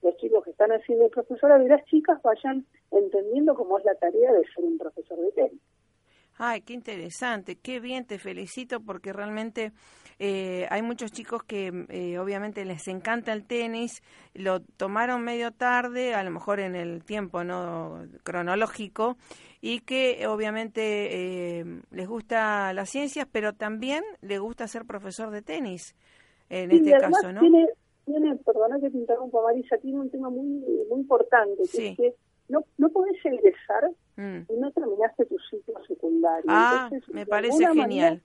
los 0.03 0.17
chicos 0.17 0.43
que 0.43 0.51
están 0.51 0.71
haciendo 0.71 1.05
el 1.05 1.11
profesorado 1.11 1.63
y 1.63 1.67
las 1.67 1.83
chicas 1.85 2.21
vayan 2.21 2.65
entendiendo 2.91 3.55
cómo 3.55 3.79
es 3.79 3.85
la 3.85 3.95
tarea 3.95 4.33
de 4.33 4.43
ser 4.53 4.63
un 4.63 4.77
profesor 4.77 5.17
de 5.19 5.31
tenis. 5.31 5.61
Ay, 6.37 6.61
qué 6.61 6.73
interesante, 6.73 7.57
qué 7.57 7.79
bien, 7.79 8.05
te 8.05 8.17
felicito 8.17 8.79
porque 8.79 9.13
realmente 9.13 9.71
eh, 10.17 10.65
hay 10.71 10.81
muchos 10.81 11.11
chicos 11.11 11.43
que 11.43 11.85
eh, 11.89 12.17
obviamente 12.17 12.65
les 12.65 12.87
encanta 12.87 13.33
el 13.33 13.45
tenis, 13.45 14.01
lo 14.33 14.61
tomaron 14.61 15.23
medio 15.23 15.51
tarde, 15.51 16.15
a 16.15 16.23
lo 16.23 16.31
mejor 16.31 16.59
en 16.59 16.75
el 16.75 17.03
tiempo 17.03 17.43
no 17.43 18.03
cronológico, 18.23 19.15
y 19.61 19.81
que 19.81 20.25
obviamente 20.25 21.59
eh, 21.59 21.81
les 21.91 22.07
gusta 22.07 22.73
las 22.73 22.89
ciencias, 22.89 23.27
pero 23.31 23.53
también 23.53 24.03
les 24.21 24.39
gusta 24.39 24.67
ser 24.67 24.85
profesor 24.85 25.29
de 25.29 25.43
tenis, 25.43 25.95
en 26.49 26.71
y 26.71 26.75
este 26.77 26.97
caso, 26.97 27.31
¿no? 27.31 27.41
tiene, 27.41 27.67
tiene, 28.05 28.35
perdona 28.37 28.79
que 28.79 28.89
te 28.89 28.97
interrumpa 28.97 29.41
Marisa, 29.41 29.77
tiene 29.77 29.99
un 29.99 30.09
tema 30.09 30.29
muy, 30.29 30.45
muy 30.89 30.99
importante, 31.01 31.63
que 31.71 31.87
es 31.89 31.97
que 31.97 32.15
no, 32.49 32.63
no 32.77 32.89
podés 32.89 33.17
egresar 33.25 33.89
Mm. 34.15 34.41
y 34.47 34.57
no 34.59 34.71
terminaste 34.71 35.25
tu 35.25 35.37
ciclo 35.49 35.73
secundario. 35.87 36.45
Ah, 36.47 36.87
Entonces, 36.91 37.15
me 37.15 37.25
parece 37.25 37.65
genial. 37.65 37.75
manera, 37.77 38.19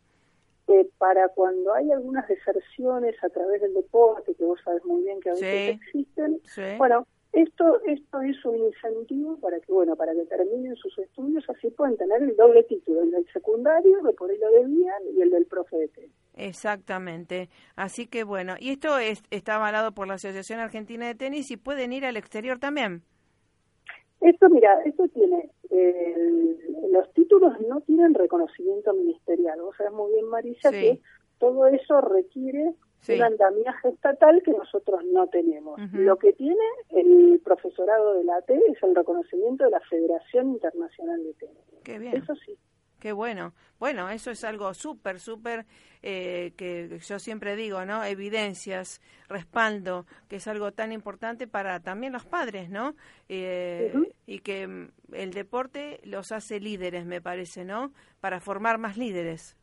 eh, 0.69 0.87
para 0.99 1.29
cuando 1.29 1.73
hay 1.73 1.91
algunas 1.91 2.29
deserciones 2.29 3.17
a 3.25 3.31
través 3.31 3.63
del 3.63 3.73
deporte, 3.73 4.35
que 4.35 4.45
vos 4.45 4.61
sabes 4.63 4.85
muy 4.85 5.03
bien 5.05 5.19
que 5.21 5.31
a 5.31 5.33
veces 5.33 5.49
Sí. 5.77 5.81
existen, 5.83 6.41
Sí. 6.45 6.61
bueno, 6.77 7.07
esto 7.33 7.81
esto 7.87 8.21
es 8.23 8.43
un 8.45 8.57
incentivo 8.57 9.39
para 9.39 9.61
que 9.61 9.71
bueno 9.73 9.95
para 9.97 10.15
que 10.15 10.25
terminen 10.25 10.75
sus 10.77 10.97
estudios 10.99 11.45
así 11.49 11.71
pueden 11.71 11.97
tener 11.97 12.23
el 12.23 12.35
doble 12.37 12.63
título 12.65 13.03
el 13.03 13.11
del 13.11 13.27
secundario 13.33 14.03
que 14.03 14.13
por 14.15 14.31
ahí 14.31 14.39
lo 14.39 14.51
debían 14.51 15.03
y 15.15 15.21
el 15.21 15.31
del 15.31 15.47
profe 15.47 15.77
de 15.77 15.89
tenis. 15.89 16.13
Exactamente. 16.37 17.49
Así 17.77 18.07
que 18.07 18.23
bueno, 18.25 18.55
y 18.59 18.71
esto 18.71 18.99
es, 18.99 19.23
está 19.31 19.57
avalado 19.57 19.93
por 19.93 20.07
la 20.07 20.15
Asociación 20.15 20.61
Argentina 20.61 21.07
de 21.07 21.15
Tenis 21.17 21.51
y 21.51 21.57
pueden 21.57 21.93
ir 21.93 22.07
al 22.07 22.17
exterior 22.17 22.59
también. 22.59 23.03
Esto, 24.21 24.49
mira, 24.49 24.81
esto 24.85 25.07
tiene, 25.09 25.51
eh, 25.71 26.59
los 26.91 27.13
títulos 27.13 27.55
no 27.69 27.81
tienen 27.83 28.15
reconocimiento 28.15 28.93
ministerial. 28.95 29.61
Vos 29.61 29.77
sabés 29.77 29.93
muy 29.93 30.13
bien, 30.13 30.27
Marisa, 30.27 30.71
Sí. 30.71 30.77
que 30.81 31.01
todo 31.39 31.67
eso 31.67 32.01
requiere 32.01 32.73
Sí. 33.01 33.15
un 33.15 33.23
andamiaje 33.23 33.89
estatal 33.89 34.43
que 34.43 34.51
nosotros 34.51 35.05
no 35.05 35.29
tenemos. 35.29 35.81
Lo 35.93 36.17
que 36.17 36.33
tiene 36.33 36.65
el 36.91 37.41
profesorado 37.45 38.15
de 38.15 38.25
la 38.25 38.37
AT 38.37 38.51
es 38.51 38.83
el 38.83 38.95
reconocimiento 38.95 39.65
de 39.65 39.71
la 39.71 39.81
Federación 39.81 40.51
Internacional 40.51 41.23
de 41.23 41.35
Tenis. 41.35 41.57
Qué 41.85 41.99
bien. 41.99 42.17
Eso 42.17 42.35
sí. 42.35 42.59
Qué 43.01 43.13
bueno. 43.13 43.55
Bueno, 43.79 44.11
eso 44.11 44.33
es 44.33 44.43
algo 44.43 44.75
súper, 44.75 45.21
súper, 45.21 45.67
eh, 46.03 46.53
que 46.57 46.99
yo 46.99 47.19
siempre 47.21 47.55
digo, 47.55 47.85
¿no? 47.85 48.03
Evidencias, 48.03 49.01
respaldo, 49.29 50.05
que 50.29 50.37
es 50.37 50.49
algo 50.49 50.73
tan 50.73 50.91
importante 50.91 51.47
para 51.47 51.79
también 51.81 52.13
los 52.13 52.25
padres, 52.25 52.71
¿no? 52.71 52.97
Eh. 53.29 53.95
Y 54.27 54.41
que 54.41 54.67
mm, 54.67 54.89
el 55.13 55.33
deporte 55.33 56.01
los 56.03 56.33
hace 56.33 56.59
líderes, 56.59 57.07
me 57.07 57.21
parece, 57.21 57.65
¿no? 57.65 57.93
Para 58.21 58.41
formar 58.41 58.79
más 58.79 58.97
líderes. 58.97 59.57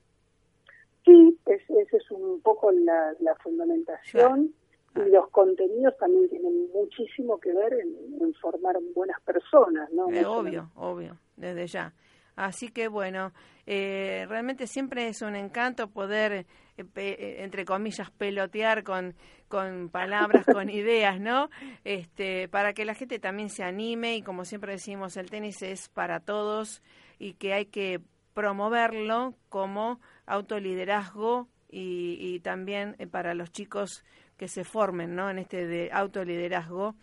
Sí, 1.03 1.34
esa 1.82 1.97
es 1.97 2.11
un 2.11 2.41
poco 2.41 2.71
la, 2.71 3.13
la 3.19 3.36
fundamentación 3.36 4.53
Claro. 4.93 5.09
y 5.09 5.11
los 5.11 5.30
contenidos 5.30 5.95
también 5.97 6.30
tienen 6.30 6.69
muchísimo 6.73 7.38
que 7.39 7.53
ver 7.53 7.73
en, 7.73 8.21
en 8.21 8.34
formar 8.36 8.76
buenas 8.93 9.19
personas, 9.21 9.89
¿no? 9.91 10.09
Eh, 10.09 10.26
obvio, 10.26 10.71
obvio, 10.76 11.17
desde 11.36 11.67
ya. 11.67 11.93
Así 12.38 12.69
que 12.69 12.88
bueno, 12.89 13.32
eh, 13.65 14.26
realmente 14.28 14.67
siempre 14.67 15.07
es 15.07 15.21
un 15.21 15.36
encanto 15.36 15.88
poder, 15.89 16.45
eh, 16.78 16.86
eh, 16.95 17.36
entre 17.39 17.63
comillas, 17.63 18.11
pelotear 18.11 18.84
con, 18.84 19.15
con 19.47 19.89
palabras, 19.89 20.45
con 20.45 20.69
ideas, 20.69 21.19
¿no? 21.19 21.49
Este, 21.86 22.49
para 22.49 22.73
que 22.73 22.84
la 22.86 22.93
gente 22.93 23.19
también 23.19 23.49
se 23.49 23.63
anime 23.63 24.17
y 24.17 24.21
como 24.21 24.43
siempre 24.43 24.73
decimos, 24.73 25.15
el 25.15 25.30
tenis 25.30 25.61
es 25.61 25.88
para 25.89 26.19
todos 26.19 26.82
y 27.19 27.34
que 27.36 27.53
hay 27.53 27.65
que 27.67 28.01
promoverlo 28.34 29.34
como 29.47 30.01
autoliderazgo 30.26 31.47
y, 31.76 32.17
y 32.36 32.39
también 32.39 32.95
eh, 32.99 33.05
para 33.07 33.34
los 33.34 33.51
chicos 33.51 34.05
que 34.38 34.47
se 34.47 34.63
formen, 34.63 35.13
¿no? 35.13 35.30
En 35.30 35.39
este 35.39 35.67
de 35.67 35.89
autoliderazgo 35.91 36.95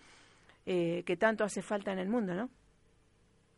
eh, 0.64 1.02
que 1.04 1.16
tanto 1.16 1.44
hace 1.44 1.60
falta 1.60 1.92
en 1.92 1.98
el 1.98 2.08
mundo, 2.08 2.34
¿no? 2.34 2.48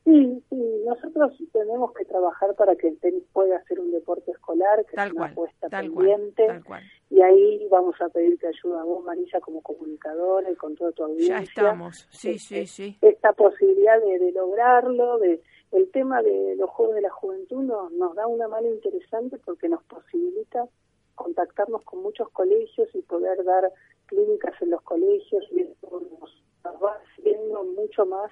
Sí, 0.05 0.43
sí, 0.51 0.83
nosotros 0.85 1.33
tenemos 1.53 1.93
que 1.95 2.05
trabajar 2.05 2.55
para 2.57 2.75
que 2.77 2.89
el 2.89 2.99
tenis 2.99 3.23
pueda 3.33 3.63
ser 3.65 3.79
un 3.81 3.91
deporte 3.93 4.33
escolar, 4.33 4.85
que 4.85 4.97
Tal 4.97 5.09
es 5.09 5.13
una 5.15 5.21
cual, 5.21 5.33
apuesta 5.33 5.69
tal 5.69 5.91
cual, 5.93 6.07
pendiente. 6.07 6.47
tal 6.47 6.65
cual. 6.65 6.83
Y 7.11 7.23
ahí 7.23 7.67
vamos 7.71 7.95
a 8.03 8.09
pedirte 8.09 8.49
ayuda 8.49 8.81
a 8.83 8.85
vos, 8.85 9.05
Marisa, 9.05 9.41
como 9.41 9.63
comunicadora 9.63 10.51
y 10.51 10.57
con 10.57 10.75
toda 10.75 10.91
tu 10.93 11.05
audiencia. 11.05 11.39
Ya 11.39 11.43
estamos, 11.45 12.07
sí, 12.11 12.31
Este, 12.33 12.67
sí, 12.67 12.67
sí. 12.67 12.99
Esta 13.01 13.33
posibilidad 13.33 13.99
de, 14.01 14.19
de 14.19 14.33
lograrlo, 14.33 15.19
de 15.19 15.41
el 15.73 15.91
tema 15.91 16.23
de 16.23 16.55
los 16.57 16.69
Juegos 16.71 16.97
de 16.97 17.01
la 17.03 17.11
Juventud 17.11 17.63
nos, 17.63 17.91
nos 17.93 18.15
da 18.15 18.27
una 18.27 18.47
mano 18.49 18.69
interesante 18.69 19.39
porque 19.45 19.69
nos 19.69 19.83
posibilita 19.85 20.67
contactarnos 21.15 21.83
con 21.83 22.03
muchos 22.03 22.29
colegios 22.31 22.89
y 22.95 23.03
poder 23.03 23.45
dar 23.45 23.73
clínicas 24.07 24.55
en 24.61 24.71
los 24.71 24.83
colegios 24.83 25.45
y 25.53 25.63
eso 25.63 26.03
nos, 26.21 26.43
va 26.83 26.99
haciendo 27.17 27.65
mucho 27.65 28.07
más 28.07 28.31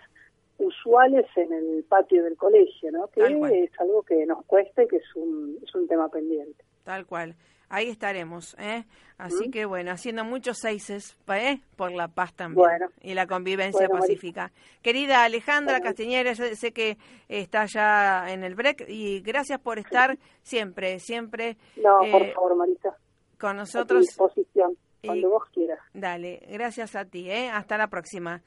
usuales 0.59 1.27
en 1.37 1.53
el 1.53 1.85
patio 1.85 2.23
del 2.25 2.37
colegio, 2.37 2.93
¿no? 2.93 3.09
Que 3.09 3.21
es 3.65 3.81
algo 3.81 4.03
que 4.03 4.25
nos 4.27 4.45
cuesta 4.47 4.85
y 4.85 4.89
que 4.89 4.97
es 4.97 5.17
un, 5.17 5.59
es 5.63 5.75
un 5.75 5.89
tema 5.89 6.09
pendiente. 6.09 6.65
Tal 6.85 7.07
cual. 7.07 7.35
Ahí 7.73 7.89
estaremos, 7.89 8.55
¿eh? 8.59 8.85
Así 9.17 9.51
que 9.51 9.65
bueno, 9.65 9.93
haciendo 9.93 10.25
muchos 10.25 10.59
seises 10.59 11.17
¿eh? 11.29 11.63
por 11.75 11.91
la 11.91 12.09
paz 12.09 12.35
también 12.35 12.67
y 13.01 13.15
la 13.15 13.27
convivencia 13.27 13.89
pacífica. 13.89 14.53
Querida 14.83 15.25
Alejandra 15.25 15.81
Castiñera, 15.81 16.35
sé 16.35 16.73
que 16.73 16.99
está 17.29 17.65
ya 17.65 18.31
en 18.31 18.45
el 18.45 18.55
break 18.57 18.85
y 18.89 19.23
gracias 19.23 19.59
por 19.59 19.79
estar 19.79 20.19
siempre, 20.43 20.99
siempre. 20.99 21.57
No, 21.77 22.01
por 22.11 22.21
eh, 22.21 22.35
favor, 22.35 22.57
Marita. 22.57 22.95
Con 23.41 23.57
nosotros. 23.57 24.01
A 24.01 24.01
disposición, 24.01 24.77
cuando 25.03 25.31
vos 25.31 25.45
quieras. 25.55 25.79
Dale, 25.95 26.47
gracias 26.51 26.95
a 26.95 27.07
ti, 27.07 27.31
¿eh? 27.31 27.49
Hasta 27.49 27.79
la 27.79 27.87
próxima. 27.87 28.43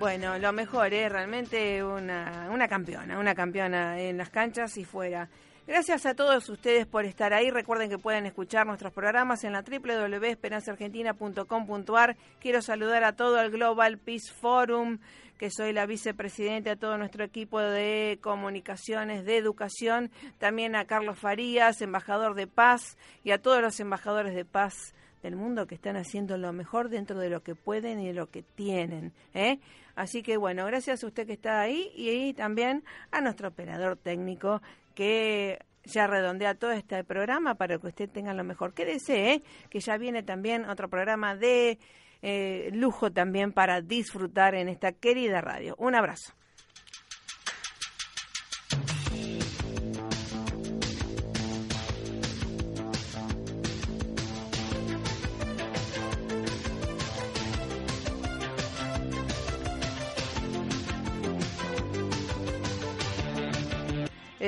Bueno, 0.00 0.36
lo 0.38 0.52
mejor, 0.52 0.92
¿eh? 0.92 1.08
Realmente 1.08 1.84
una, 1.84 2.48
una 2.50 2.66
campeona, 2.66 3.20
una 3.20 3.36
campeona 3.36 4.00
en 4.00 4.16
las 4.16 4.30
canchas 4.30 4.76
y 4.78 4.84
fuera. 4.84 5.28
Gracias 5.68 6.04
a 6.06 6.14
todos 6.14 6.48
ustedes 6.48 6.86
por 6.86 7.04
estar 7.04 7.34
ahí. 7.34 7.50
Recuerden 7.50 7.90
que 7.90 7.98
pueden 7.98 8.24
escuchar 8.24 8.66
nuestros 8.66 8.90
programas 8.90 9.44
en 9.44 9.52
la 9.52 9.60
www.esperanzaargentina.com.ar. 9.60 12.16
Quiero 12.40 12.62
saludar 12.62 13.04
a 13.04 13.12
todo 13.12 13.38
el 13.38 13.50
Global 13.50 13.98
Peace 13.98 14.32
Forum, 14.32 14.98
que 15.36 15.50
soy 15.50 15.74
la 15.74 15.84
vicepresidenta, 15.84 16.70
a 16.70 16.76
todo 16.76 16.96
nuestro 16.96 17.22
equipo 17.22 17.60
de 17.60 18.18
comunicaciones, 18.22 19.26
de 19.26 19.36
educación, 19.36 20.10
también 20.38 20.74
a 20.74 20.86
Carlos 20.86 21.18
Farías, 21.18 21.82
embajador 21.82 22.34
de 22.34 22.46
paz, 22.46 22.96
y 23.22 23.32
a 23.32 23.42
todos 23.42 23.60
los 23.60 23.78
embajadores 23.78 24.34
de 24.34 24.46
paz 24.46 24.94
del 25.22 25.36
mundo 25.36 25.66
que 25.66 25.74
están 25.74 25.96
haciendo 25.96 26.38
lo 26.38 26.54
mejor 26.54 26.88
dentro 26.88 27.18
de 27.18 27.28
lo 27.28 27.42
que 27.42 27.54
pueden 27.54 28.00
y 28.00 28.06
de 28.06 28.14
lo 28.14 28.30
que 28.30 28.42
tienen. 28.42 29.12
¿eh? 29.34 29.58
Así 29.96 30.22
que 30.22 30.38
bueno, 30.38 30.64
gracias 30.64 31.04
a 31.04 31.06
usted 31.06 31.26
que 31.26 31.34
está 31.34 31.60
ahí 31.60 31.92
y 31.94 32.32
también 32.32 32.84
a 33.10 33.20
nuestro 33.20 33.48
operador 33.48 33.96
técnico 33.96 34.62
que 34.98 35.60
ya 35.84 36.08
redondea 36.08 36.56
todo 36.56 36.72
este 36.72 37.04
programa 37.04 37.54
para 37.54 37.78
que 37.78 37.86
usted 37.86 38.10
tenga 38.10 38.34
lo 38.34 38.42
mejor. 38.42 38.74
que 38.74 38.84
desee, 38.84 39.44
que 39.70 39.78
ya 39.78 39.96
viene 39.96 40.24
también 40.24 40.64
otro 40.64 40.88
programa 40.88 41.36
de 41.36 41.78
eh, 42.20 42.70
lujo 42.72 43.12
también 43.12 43.52
para 43.52 43.80
disfrutar 43.80 44.56
en 44.56 44.68
esta 44.68 44.90
querida 44.90 45.40
radio. 45.40 45.76
Un 45.78 45.94
abrazo. 45.94 46.34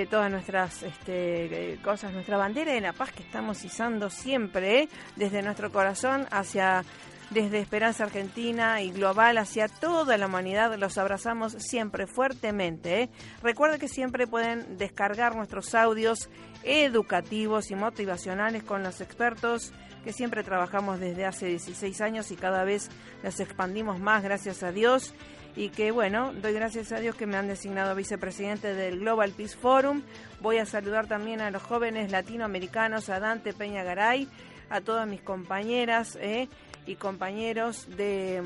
Todas 0.08 0.30
nuestras 0.30 0.82
este, 0.82 1.78
cosas, 1.82 2.12
nuestra 2.12 2.36
bandera 2.36 2.72
de 2.72 2.80
la 2.80 2.92
paz 2.92 3.12
que 3.12 3.22
estamos 3.22 3.64
izando 3.64 4.08
siempre, 4.08 4.82
¿eh? 4.82 4.88
desde 5.16 5.42
nuestro 5.42 5.72
corazón 5.72 6.26
hacia 6.30 6.84
desde 7.30 7.60
Esperanza 7.60 8.04
Argentina 8.04 8.82
y 8.82 8.90
global 8.90 9.38
hacia 9.38 9.68
toda 9.68 10.18
la 10.18 10.26
humanidad. 10.26 10.76
Los 10.76 10.98
abrazamos 10.98 11.52
siempre 11.58 12.06
fuertemente. 12.06 13.02
¿eh? 13.02 13.10
Recuerde 13.42 13.78
que 13.78 13.88
siempre 13.88 14.26
pueden 14.26 14.76
descargar 14.78 15.36
nuestros 15.36 15.74
audios 15.74 16.28
educativos 16.64 17.70
y 17.70 17.76
motivacionales 17.76 18.64
con 18.64 18.82
los 18.82 19.00
expertos 19.00 19.72
que 20.04 20.12
siempre 20.12 20.42
trabajamos 20.42 20.98
desde 20.98 21.26
hace 21.26 21.46
16 21.46 22.00
años 22.00 22.30
y 22.30 22.36
cada 22.36 22.64
vez 22.64 22.90
las 23.22 23.38
expandimos 23.38 24.00
más, 24.00 24.22
gracias 24.22 24.62
a 24.62 24.72
Dios 24.72 25.14
y 25.56 25.70
que 25.70 25.90
bueno, 25.90 26.32
doy 26.32 26.52
gracias 26.52 26.92
a 26.92 27.00
Dios 27.00 27.16
que 27.16 27.26
me 27.26 27.36
han 27.36 27.48
designado 27.48 27.94
vicepresidente 27.94 28.74
del 28.74 29.00
Global 29.00 29.32
Peace 29.32 29.56
Forum. 29.56 30.02
Voy 30.40 30.58
a 30.58 30.66
saludar 30.66 31.06
también 31.06 31.40
a 31.40 31.50
los 31.50 31.62
jóvenes 31.62 32.10
latinoamericanos, 32.10 33.08
a 33.08 33.20
Dante 33.20 33.52
Peña 33.52 33.82
Garay, 33.82 34.28
a 34.68 34.80
todas 34.80 35.08
mis 35.08 35.20
compañeras 35.20 36.16
eh, 36.20 36.48
y 36.86 36.94
compañeros 36.94 37.88
de, 37.96 38.42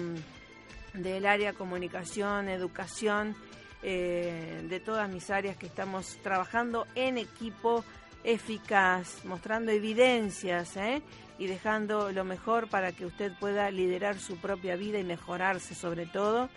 mm, 0.95 1.03
del 1.03 1.27
área 1.27 1.53
comunicación, 1.53 2.49
educación, 2.49 3.37
eh, 3.83 4.65
de 4.69 4.81
todas 4.81 5.11
mis 5.11 5.29
áreas 5.29 5.59
que 5.59 5.67
estamos 5.67 6.17
trabajando 6.23 6.87
en 6.95 7.19
equipo 7.19 7.85
eficaz, 8.25 9.23
mostrando 9.27 9.71
evidencias 9.71 10.79
eh, 10.79 11.03
y 11.39 11.47
dejando 11.47 12.11
lo 12.11 12.25
mejor 12.25 12.69
para 12.69 12.93
que 12.93 13.05
usted 13.05 13.33
pueda 13.39 13.71
liderar 13.71 14.19
su 14.19 14.39
propia 14.39 14.77
vida 14.77 14.99
y 14.99 15.05
mejorarse 15.05 15.75
sobre 15.75 16.07
todo 16.07 16.49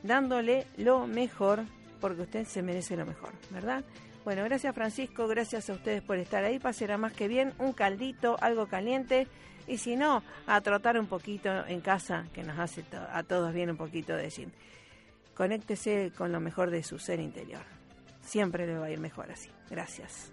dándole 0.05 0.67
lo 0.77 1.07
mejor 1.07 1.65
porque 2.01 2.23
usted 2.23 2.47
se 2.47 2.63
merece 2.63 2.97
lo 2.97 3.07
mejor, 3.07 3.33
¿verdad? 3.51 3.85
Bueno, 4.25 4.43
gracias 4.45 4.75
Francisco, 4.75 5.29
gracias 5.29 5.69
a 5.69 5.75
ustedes 5.75 6.03
por 6.03 6.17
estar 6.17 6.45
ahí. 6.45 6.59
Pasará 6.59 6.97
más 6.97 7.13
que 7.13 7.29
bien 7.29 7.53
un 7.59 7.73
caldito, 7.75 8.37
algo 8.41 8.67
caliente. 8.67 9.29
Y 9.67 9.79
si 9.79 9.97
no, 9.97 10.23
a 10.47 10.61
trotar 10.61 10.99
un 10.99 11.07
poquito 11.07 11.51
en 11.67 11.81
casa, 11.81 12.27
que 12.33 12.43
nos 12.43 12.59
hace 12.59 12.85
a 13.13 13.23
todos 13.23 13.53
bien 13.53 13.71
un 13.71 13.77
poquito 13.77 14.15
de 14.15 14.31
gym. 14.31 14.51
Conéctese 15.35 16.13
con 16.17 16.33
lo 16.33 16.41
mejor 16.41 16.71
de 16.71 16.83
su 16.83 16.99
ser 16.99 17.21
interior. 17.21 17.63
Siempre 18.23 18.67
le 18.67 18.79
va 18.79 18.87
a 18.87 18.91
ir 18.91 19.01
mejor 19.01 19.31
así. 19.31 19.51
Gracias. 19.69 20.33